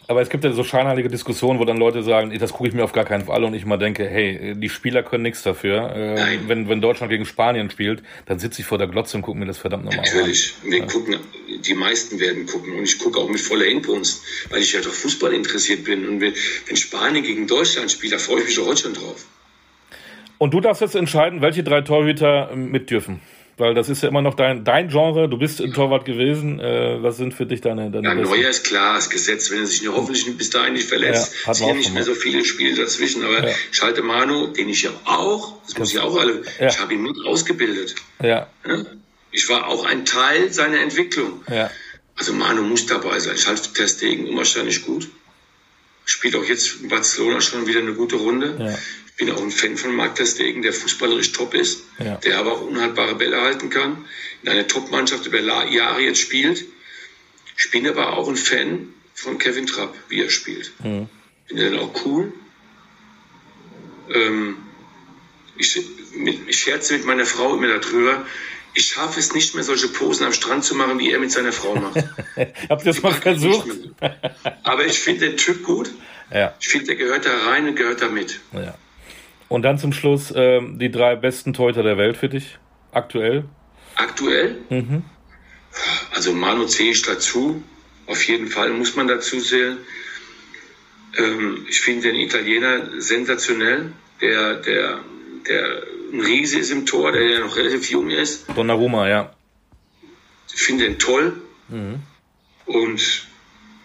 [0.06, 2.84] Aber es gibt ja so scheinheilige Diskussionen, wo dann Leute sagen, das gucke ich mir
[2.84, 5.94] auf gar keinen Fall und ich mal denke, hey, die Spieler können nichts dafür.
[5.94, 9.38] Äh, wenn, wenn Deutschland gegen Spanien spielt, dann sitze ich vor der Glotze und gucke
[9.38, 10.14] mir das verdammt nochmal an.
[10.14, 10.54] Natürlich.
[10.62, 10.86] Wir ja.
[10.86, 11.16] gucken,
[11.66, 14.92] die meisten werden gucken und ich gucke auch mit voller Inbrunst, weil ich ja doch
[14.92, 16.06] Fußball interessiert bin.
[16.06, 19.24] Und wenn Spanien gegen Deutschland spielt, da freue ich mich doch heute schon drauf.
[20.36, 23.20] Und du darfst jetzt entscheiden, welche drei Torhüter mit dürfen
[23.56, 25.28] weil das ist ja immer noch dein, dein Genre.
[25.28, 26.58] Du bist ein Torwart gewesen.
[26.58, 29.50] Äh, was sind für dich deine, deine Ja, Neuer ist klar, das Gesetz.
[29.50, 32.14] Wenn er sich nur hoffentlich bis dahin nicht verletzt, ja, sind ja nicht mehr so
[32.14, 33.24] viele Spiele dazwischen.
[33.24, 33.54] Aber ja.
[33.70, 36.68] Schalte Manu, den ich ja auch, das muss ich auch alle, ja.
[36.68, 37.94] ich habe ihn mit ausgebildet.
[38.22, 38.48] Ja.
[38.66, 38.84] ja.
[39.30, 41.42] Ich war auch ein Teil seiner Entwicklung.
[41.50, 41.70] Ja.
[42.16, 43.34] Also Manu muss dabei sein.
[43.36, 45.08] Ich halte Testegen unwahrscheinlich gut.
[46.04, 48.56] Spielt auch jetzt in Barcelona schon wieder eine gute Runde.
[48.58, 48.78] Ja
[49.16, 52.16] bin auch ein Fan von Marc Testegen, der fußballerisch top ist, ja.
[52.16, 54.04] der aber auch unhaltbare Bälle halten kann,
[54.42, 56.64] in einer Top-Mannschaft über Jahre jetzt spielt.
[57.56, 60.72] Ich bin aber auch ein Fan von Kevin Trapp, wie er spielt.
[60.82, 61.08] Mhm.
[61.46, 62.32] Finde den auch cool.
[64.12, 64.56] Ähm,
[65.56, 65.80] ich,
[66.46, 68.26] ich scherze mit meiner Frau immer darüber.
[68.76, 71.52] Ich schaffe es nicht mehr, solche Posen am Strand zu machen, wie er mit seiner
[71.52, 71.96] Frau macht.
[72.68, 73.68] Habt ihr das mal versucht?
[74.64, 75.92] Aber ich finde den Typ gut.
[76.32, 76.56] Ja.
[76.58, 78.40] Ich finde, der gehört da rein und gehört da mit.
[78.52, 78.76] Ja.
[79.54, 82.58] Und dann zum Schluss äh, die drei besten Torhüter der Welt für dich,
[82.90, 83.44] aktuell?
[83.94, 84.58] Aktuell?
[84.68, 85.04] Mhm.
[86.12, 87.62] Also Manu zähle ich dazu.
[88.08, 89.78] Auf jeden Fall muss man dazu zählen.
[91.16, 94.98] Ähm, ich finde den Italiener sensationell, der, der,
[95.48, 95.82] der
[96.12, 98.46] ein Riese ist im Tor, der ja noch relativ jung ist.
[98.56, 99.36] Donnarumma, ja.
[100.52, 101.40] Ich finde ihn toll.
[101.68, 102.02] Mhm.
[102.66, 103.28] Und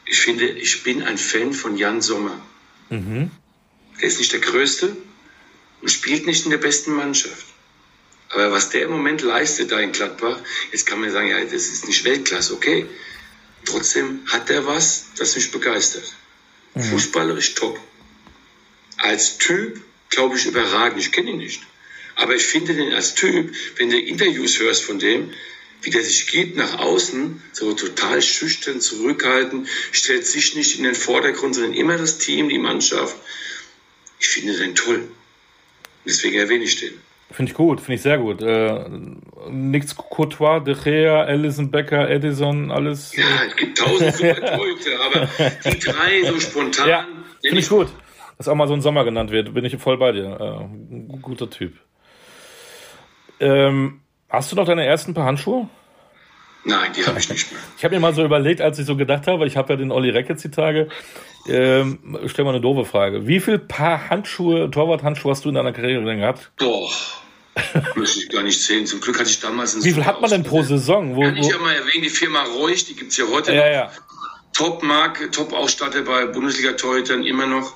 [0.07, 2.41] ich finde, ich bin ein Fan von Jan Sommer.
[2.89, 3.30] Mhm.
[4.01, 4.97] Der ist nicht der Größte,
[5.86, 7.45] spielt nicht in der besten Mannschaft.
[8.30, 10.39] Aber was der im Moment leistet da in Gladbach,
[10.71, 12.86] jetzt kann man sagen, ja, das ist nicht Weltklasse, okay.
[13.65, 16.13] Trotzdem hat er was, das mich begeistert.
[16.75, 16.84] Mhm.
[16.84, 17.80] Fußballerisch top.
[18.97, 20.99] Als Typ, glaube ich, überragend.
[20.99, 21.61] Ich kenne ihn nicht.
[22.15, 25.34] Aber ich finde den als Typ, wenn du Interviews hörst von dem,
[25.82, 30.95] wie der sich geht nach außen, so total schüchtern, zurückhaltend, stellt sich nicht in den
[30.95, 33.15] Vordergrund, sondern immer das Team, die Mannschaft.
[34.19, 35.07] Ich finde den toll.
[36.06, 36.93] Deswegen erwähne ich den.
[37.32, 38.41] Finde ich gut, finde ich sehr gut.
[38.41, 38.89] Äh,
[39.50, 43.16] nichts Courtois, De Gea, Allison Becker, Edison, alles.
[43.16, 43.47] Ja, äh.
[43.47, 45.28] es gibt tausend super Torhüter, aber
[45.66, 46.89] die drei so spontan.
[46.89, 47.08] Ja,
[47.41, 47.88] finde ich gut.
[48.38, 50.70] Dass auch mal so ein Sommer genannt wird, bin ich voll bei dir.
[50.89, 51.74] Äh, guter Typ.
[53.39, 55.70] Ähm, hast du noch deine ersten paar Handschuhe?
[56.70, 57.61] Nein, die habe ich nicht mehr.
[57.78, 59.91] Ich habe mir mal so überlegt, als ich so gedacht habe, ich habe ja den
[59.91, 60.88] Olli Reck jetzt die Tage,
[61.47, 63.28] ähm, stell mal eine doofe Frage.
[63.28, 66.51] Wie viel Paar Handschuhe, Torwart-Handschuhe hast du in deiner Karriere denn gehabt?
[66.57, 66.91] Boah.
[67.95, 68.86] Möchte ich gar nicht sehen.
[68.86, 71.15] Zum Glück hatte ich damals einen Wie viel hat man denn pro Saison?
[71.15, 73.61] Wo, Kann ich ja mal erwähnen, die Firma Reuch, die gibt es ja heute ja,
[73.61, 73.74] noch.
[73.74, 73.91] Ja.
[74.53, 77.74] Top-Marke, Top-Ausstatter bei Bundesliga-Torhütern immer noch.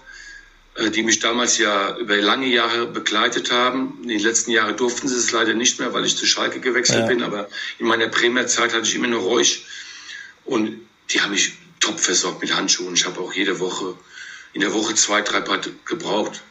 [0.76, 3.99] Äh, die mich damals ja über lange Jahre begleitet haben.
[4.01, 7.01] In den letzten Jahren durften sie es leider nicht mehr, weil ich zu Schalke gewechselt
[7.01, 7.05] ja.
[7.05, 7.21] bin.
[7.21, 7.47] Aber
[7.78, 9.65] in meiner Bremer Zeit hatte ich immer nur Räusch.
[10.45, 12.95] Und die haben mich top versorgt mit Handschuhen.
[12.95, 13.95] Ich habe auch jede Woche,
[14.53, 16.41] in der Woche zwei, drei Paar gebraucht.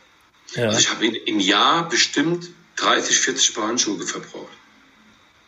[0.54, 0.66] Ja.
[0.66, 4.52] Also ich habe im Jahr bestimmt 30, 40 Paar Handschuhe verbraucht.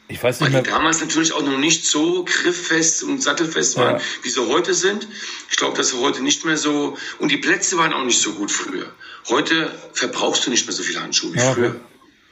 [0.08, 3.96] Ich weiß nicht Weil die damals natürlich auch noch nicht so grifffest und sattelfest waren,
[3.96, 4.02] ja.
[4.22, 5.08] wie sie heute sind.
[5.50, 8.34] Ich glaube, dass sie heute nicht mehr so, und die Plätze waren auch nicht so
[8.34, 8.92] gut früher.
[9.28, 11.80] Heute verbrauchst du nicht mehr so viele Handschuhe wie ja, früher.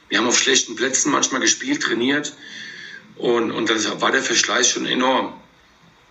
[0.09, 2.33] Wir haben auf schlechten Plätzen manchmal gespielt, trainiert
[3.15, 5.33] und, und dann war der Verschleiß schon enorm.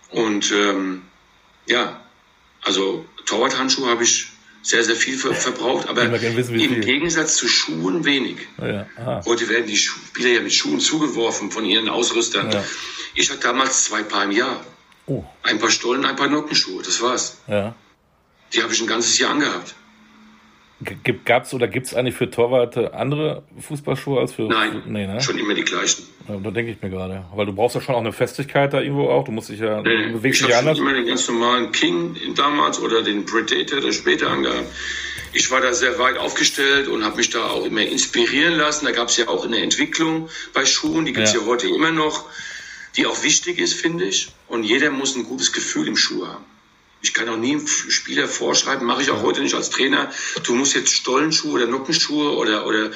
[0.09, 1.03] Und ähm,
[1.65, 2.05] ja,
[2.61, 4.32] also Torwarthandschuhe habe ich
[4.63, 8.37] sehr, sehr viel verbraucht, aber wissen, im Gegensatz zu Schuhen wenig.
[8.59, 8.87] Ja,
[9.25, 12.49] Heute werden die Spieler ja mit Schuhen zugeworfen von ihren Ausrüstern.
[12.49, 12.63] Ja.
[13.13, 14.65] Ich hatte damals zwei Paar im Jahr.
[15.05, 15.23] Oh.
[15.43, 17.37] Ein paar Stollen, ein paar Nockenschuhe, das war's.
[17.47, 17.75] Ja.
[18.53, 19.75] Die habe ich ein ganzes Jahr angehabt.
[21.25, 24.43] Gab es oder gibt es eigentlich für Torwarte andere Fußballschuhe als für.
[24.43, 25.21] Nein, nee, ne?
[25.21, 26.03] schon immer die gleichen.
[26.27, 27.25] Ja, da denke ich mir gerade.
[27.35, 29.23] Weil du brauchst ja schon auch eine Festigkeit da irgendwo auch.
[29.23, 29.81] Du musst dich ja.
[29.81, 30.79] Nee, du bewegst ich dich anders.
[30.79, 34.67] immer den ganz normalen King damals oder den Predator, der später angehabt.
[35.33, 38.85] Ich war da sehr weit aufgestellt und habe mich da auch immer inspirieren lassen.
[38.85, 41.41] Da gab es ja auch eine Entwicklung bei Schuhen, die gibt es ja.
[41.41, 42.25] ja heute immer noch,
[42.95, 44.29] die auch wichtig ist, finde ich.
[44.47, 46.45] Und jeder muss ein gutes Gefühl im Schuh haben.
[47.03, 50.09] Ich kann auch nie einem Spieler vorschreiben, mache ich auch heute nicht als Trainer.
[50.43, 52.91] Du musst jetzt Stollenschuhe oder Nockenschuhe oder, oder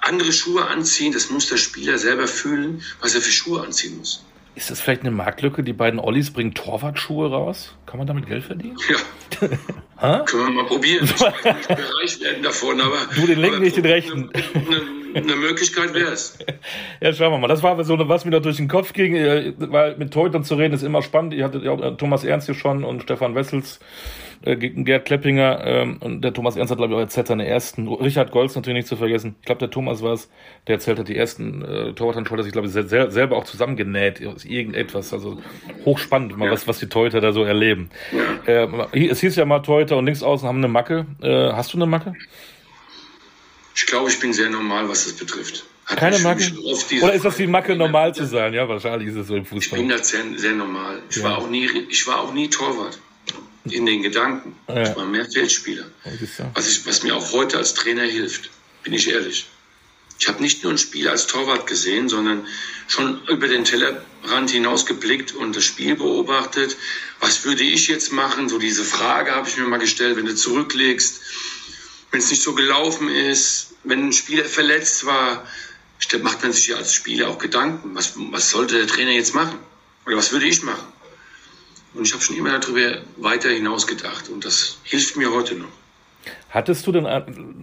[0.00, 1.12] andere Schuhe anziehen.
[1.12, 4.24] Das muss der Spieler selber fühlen, was er für Schuhe anziehen muss.
[4.54, 5.64] Ist das vielleicht eine Marktlücke?
[5.64, 7.74] Die beiden Ollis bringen Torwartschuhe raus.
[7.86, 8.76] Kann man damit Geld verdienen?
[8.88, 10.20] Ja.
[10.24, 11.08] Können wir mal probieren.
[11.14, 12.98] Ich weiß nicht reich werden davon, aber.
[13.16, 14.30] Du den linken, nicht den rechten.
[14.32, 16.38] Eine, eine Möglichkeit wäre es.
[17.00, 17.48] Ja, schauen wir mal.
[17.48, 19.16] Das war so, was mir da durch den Kopf ging.
[19.16, 21.32] Äh, weil mit Teutern zu reden ist immer spannend.
[21.34, 23.80] Ihr hattet ja auch äh, Thomas Ernst hier schon und Stefan Wessels
[24.42, 27.46] äh, gegen Gerd Kleppinger ähm, und der Thomas Ernst hat, glaube ich, auch erzählt seine
[27.46, 27.88] ersten.
[27.88, 29.36] Richard Golz natürlich nicht zu vergessen.
[29.40, 30.30] Ich glaube, der Thomas war es,
[30.66, 35.12] der erzählt hat, die ersten äh, Torwarthandschuhe, ich glaube, sehr, selber auch zusammengenäht aus irgendetwas.
[35.12, 35.38] Also
[35.84, 36.52] hochspannend, mal ja.
[36.52, 37.90] was, was die Torhüter da so erleben.
[38.46, 38.64] Ja.
[38.64, 41.06] Äh, es hieß ja mal, Torhüter und links außen haben eine Macke.
[41.22, 42.14] Äh, hast du eine Macke?
[43.74, 45.64] Ich glaube, ich bin sehr normal, was das betrifft.
[45.86, 46.52] Hat Keine Macke?
[47.02, 48.54] Oder ist das die Macke, normal zu sein?
[48.54, 49.78] Ja, wahrscheinlich ist es so im Fußball.
[49.78, 51.02] Ich bin da sehr, sehr normal.
[51.10, 51.24] Ich, ja.
[51.24, 52.98] war auch nie, ich war auch nie Torwart
[53.64, 54.54] in den Gedanken.
[54.68, 54.82] Ja.
[54.82, 55.86] Ich war mehr Feldspieler.
[56.54, 58.50] Was, ich, was mir auch heute als Trainer hilft,
[58.84, 59.46] bin ich ehrlich.
[60.20, 62.46] Ich habe nicht nur ein Spiel als Torwart gesehen, sondern
[62.88, 66.76] schon über den Tellerrand hinaus geblickt und das Spiel beobachtet.
[67.20, 68.48] Was würde ich jetzt machen?
[68.48, 71.20] So diese Frage habe ich mir mal gestellt, wenn du zurücklegst,
[72.10, 75.44] wenn es nicht so gelaufen ist, wenn ein Spieler verletzt war,
[76.22, 77.94] macht man sich ja als Spieler auch Gedanken.
[77.94, 79.58] Was, was sollte der Trainer jetzt machen?
[80.06, 80.86] Oder was würde ich machen?
[81.94, 85.68] Und ich habe schon immer darüber weiter hinaus gedacht und das hilft mir heute noch.
[86.50, 87.04] Hattest du denn,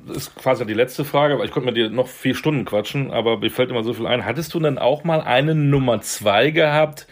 [0.08, 3.12] das ist quasi die letzte Frage, aber ich konnte mit dir noch vier Stunden quatschen,
[3.12, 4.26] aber mir fällt immer so viel ein.
[4.26, 7.08] Hattest du denn auch mal eine Nummer zwei gehabt,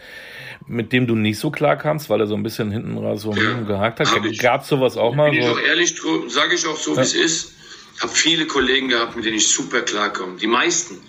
[0.66, 3.32] mit dem du nicht so klar kamst, weil er so ein bisschen hinten raus so
[3.34, 4.08] ja, gehakt hat?
[4.38, 5.30] Gab es sowas auch mal?
[5.30, 5.48] Bin so?
[5.48, 6.98] ich auch ehrlich, sage ich auch so, ja.
[6.98, 7.52] wie es ist.
[7.96, 10.36] Ich habe viele Kollegen gehabt, mit denen ich super klarkomme.
[10.38, 11.00] Die meisten.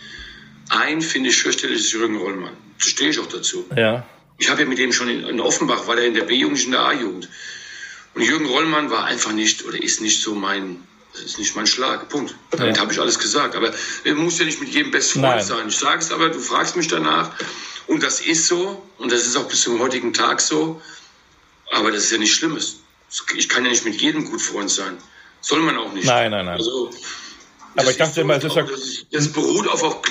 [0.70, 2.54] Ein finde ich fürchterlich ist Jürgen Rollmann.
[2.80, 3.66] Da stehe ich auch dazu.
[3.76, 4.06] Ja.
[4.38, 6.72] Ich habe ja mit dem schon in, in Offenbach, war er in der B-Jugend, in
[6.72, 7.30] der A-Jugend.
[8.14, 10.78] Und Jürgen Rollmann war einfach nicht oder ist nicht so mein,
[11.18, 12.10] das ist nicht mein Schlag.
[12.10, 12.36] Punkt.
[12.52, 12.82] Damit ja.
[12.82, 13.56] habe ich alles gesagt.
[13.56, 15.68] Aber er muss ja nicht mit jedem Best Freund sein.
[15.68, 17.32] Ich sage es aber, du fragst mich danach.
[17.88, 18.84] Und das ist so.
[18.98, 20.82] Und das ist auch bis zum heutigen Tag so.
[21.72, 22.78] Aber das ist ja nicht Schlimmes.
[23.36, 24.98] Ich kann ja nicht mit jedem gut Freund sein.
[25.42, 26.06] Soll man auch nicht.
[26.06, 26.58] Nein, nein, nein.
[26.58, 26.92] Also,
[27.76, 28.66] aber ich dachte immer, es ist ja.
[29.12, 30.02] Das beruht auf, auf,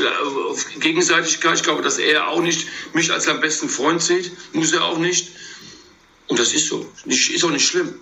[0.51, 1.57] auf, Gegenseitigkeit.
[1.57, 4.33] Ich glaube, dass er auch nicht mich als seinen besten Freund sieht.
[4.55, 5.33] Muss er auch nicht.
[6.29, 6.91] Und das ist so.
[7.07, 7.95] Ist auch nicht schlimm.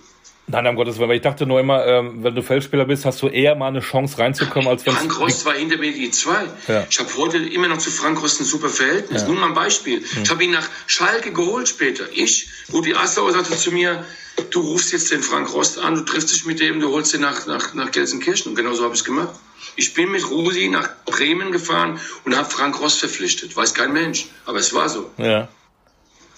[0.47, 1.11] Nein, um Gottes Willen.
[1.11, 4.19] Ich dachte nur immer, ähm, wenn du Feldspieler bist, hast du eher mal eine Chance
[4.19, 6.45] reinzukommen, als wenn Frank Rost war hinter mir die zwei.
[6.67, 6.85] Ja.
[6.89, 9.23] Ich habe heute immer noch zu Frank Rost ein super Verhältnis.
[9.23, 9.27] Ja.
[9.27, 10.01] Nur mal ein Beispiel.
[10.01, 10.23] Hm.
[10.23, 12.05] Ich habe ihn nach Schalke geholt später.
[12.13, 14.05] Ich, Rudi Assauer sagte zu mir,
[14.51, 17.21] du rufst jetzt den Frank Rost an, du triffst dich mit dem, du holst ihn
[17.21, 18.51] nach, nach, nach Gelsenkirchen.
[18.51, 19.33] Und genau so habe ich es gemacht.
[19.77, 23.57] Ich bin mit Rudi nach Bremen gefahren und habe Frank Rost verpflichtet.
[23.57, 24.27] Weiß kein Mensch.
[24.45, 25.09] Aber es war so.
[25.17, 25.49] Ja.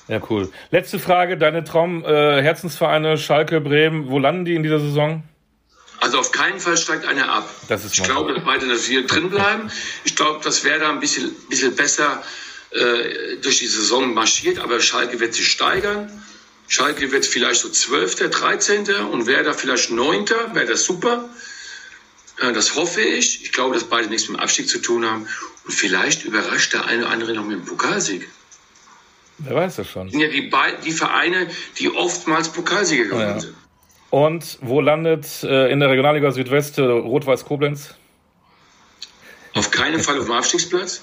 [0.08, 0.50] Ja, cool.
[0.72, 5.24] Letzte Frage, deine Traum-Herzensvereine äh, Schalke, Bremen, wo landen die in dieser Saison?
[6.00, 7.50] Also auf keinen Fall steigt einer ab.
[7.68, 9.72] Das ist ich glaube, dass beide hier drin bleiben.
[10.06, 12.22] Ich glaube, dass Werder ein bisschen, bisschen besser
[12.72, 16.24] äh, durch die Saison marschiert, aber Schalke wird sich steigern.
[16.68, 18.90] Schalke wird vielleicht so 12., 13.
[19.12, 20.26] und Werder vielleicht 9.
[20.54, 21.30] Wäre das super.
[22.40, 23.44] Äh, das hoffe ich.
[23.44, 25.28] Ich glaube, dass beide nichts mit dem Abstieg zu tun haben.
[25.66, 28.30] Und vielleicht überrascht der eine oder andere noch mit dem Pokalsieg.
[29.40, 30.10] Wer weiß das schon.
[30.10, 30.52] sind ja die,
[30.84, 33.40] die Vereine, die oftmals Pokalsieger geworden ja.
[33.40, 33.56] sind.
[34.10, 37.94] Und wo landet äh, in der Regionalliga Südwest äh, Rot-Weiß Koblenz?
[39.54, 41.02] Auf keinen Fall auf dem Abstiegsplatz.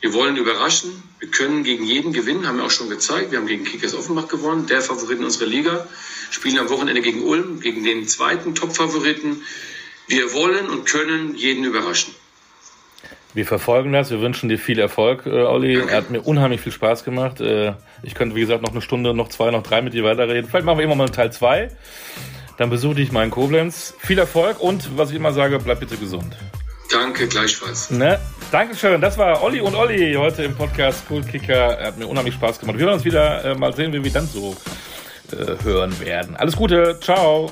[0.00, 1.02] Wir wollen überraschen.
[1.18, 3.30] Wir können gegen jeden gewinnen, haben wir auch schon gezeigt.
[3.30, 5.86] Wir haben gegen Kickers Offenbach gewonnen, der Favorit in unserer Liga.
[6.30, 9.42] Spielen am Wochenende gegen Ulm, gegen den zweiten Top-Favoriten.
[10.06, 12.14] Wir wollen und können jeden überraschen.
[13.34, 14.10] Wir verfolgen das.
[14.10, 15.74] Wir wünschen dir viel Erfolg, äh, Olli.
[15.76, 17.40] Er hat mir unheimlich viel Spaß gemacht.
[17.40, 17.72] Äh,
[18.04, 20.48] ich könnte, wie gesagt, noch eine Stunde, noch zwei, noch drei mit dir weiterreden.
[20.48, 21.68] Vielleicht machen wir immer mal Teil zwei.
[22.56, 23.94] Dann besuche dich mal in Koblenz.
[23.98, 26.36] Viel Erfolg und, was ich immer sage, bleib bitte gesund.
[26.92, 27.90] Danke, gleichfalls.
[27.90, 28.20] Ne?
[28.52, 29.00] Dankeschön.
[29.00, 31.78] Das war Olli und Olli heute im Podcast Cool Kicker.
[31.78, 32.78] Er hat mir unheimlich Spaß gemacht.
[32.78, 34.54] Wir werden uns wieder äh, mal sehen, wie wir dann so
[35.32, 36.36] äh, hören werden.
[36.36, 37.00] Alles Gute.
[37.00, 37.50] Ciao.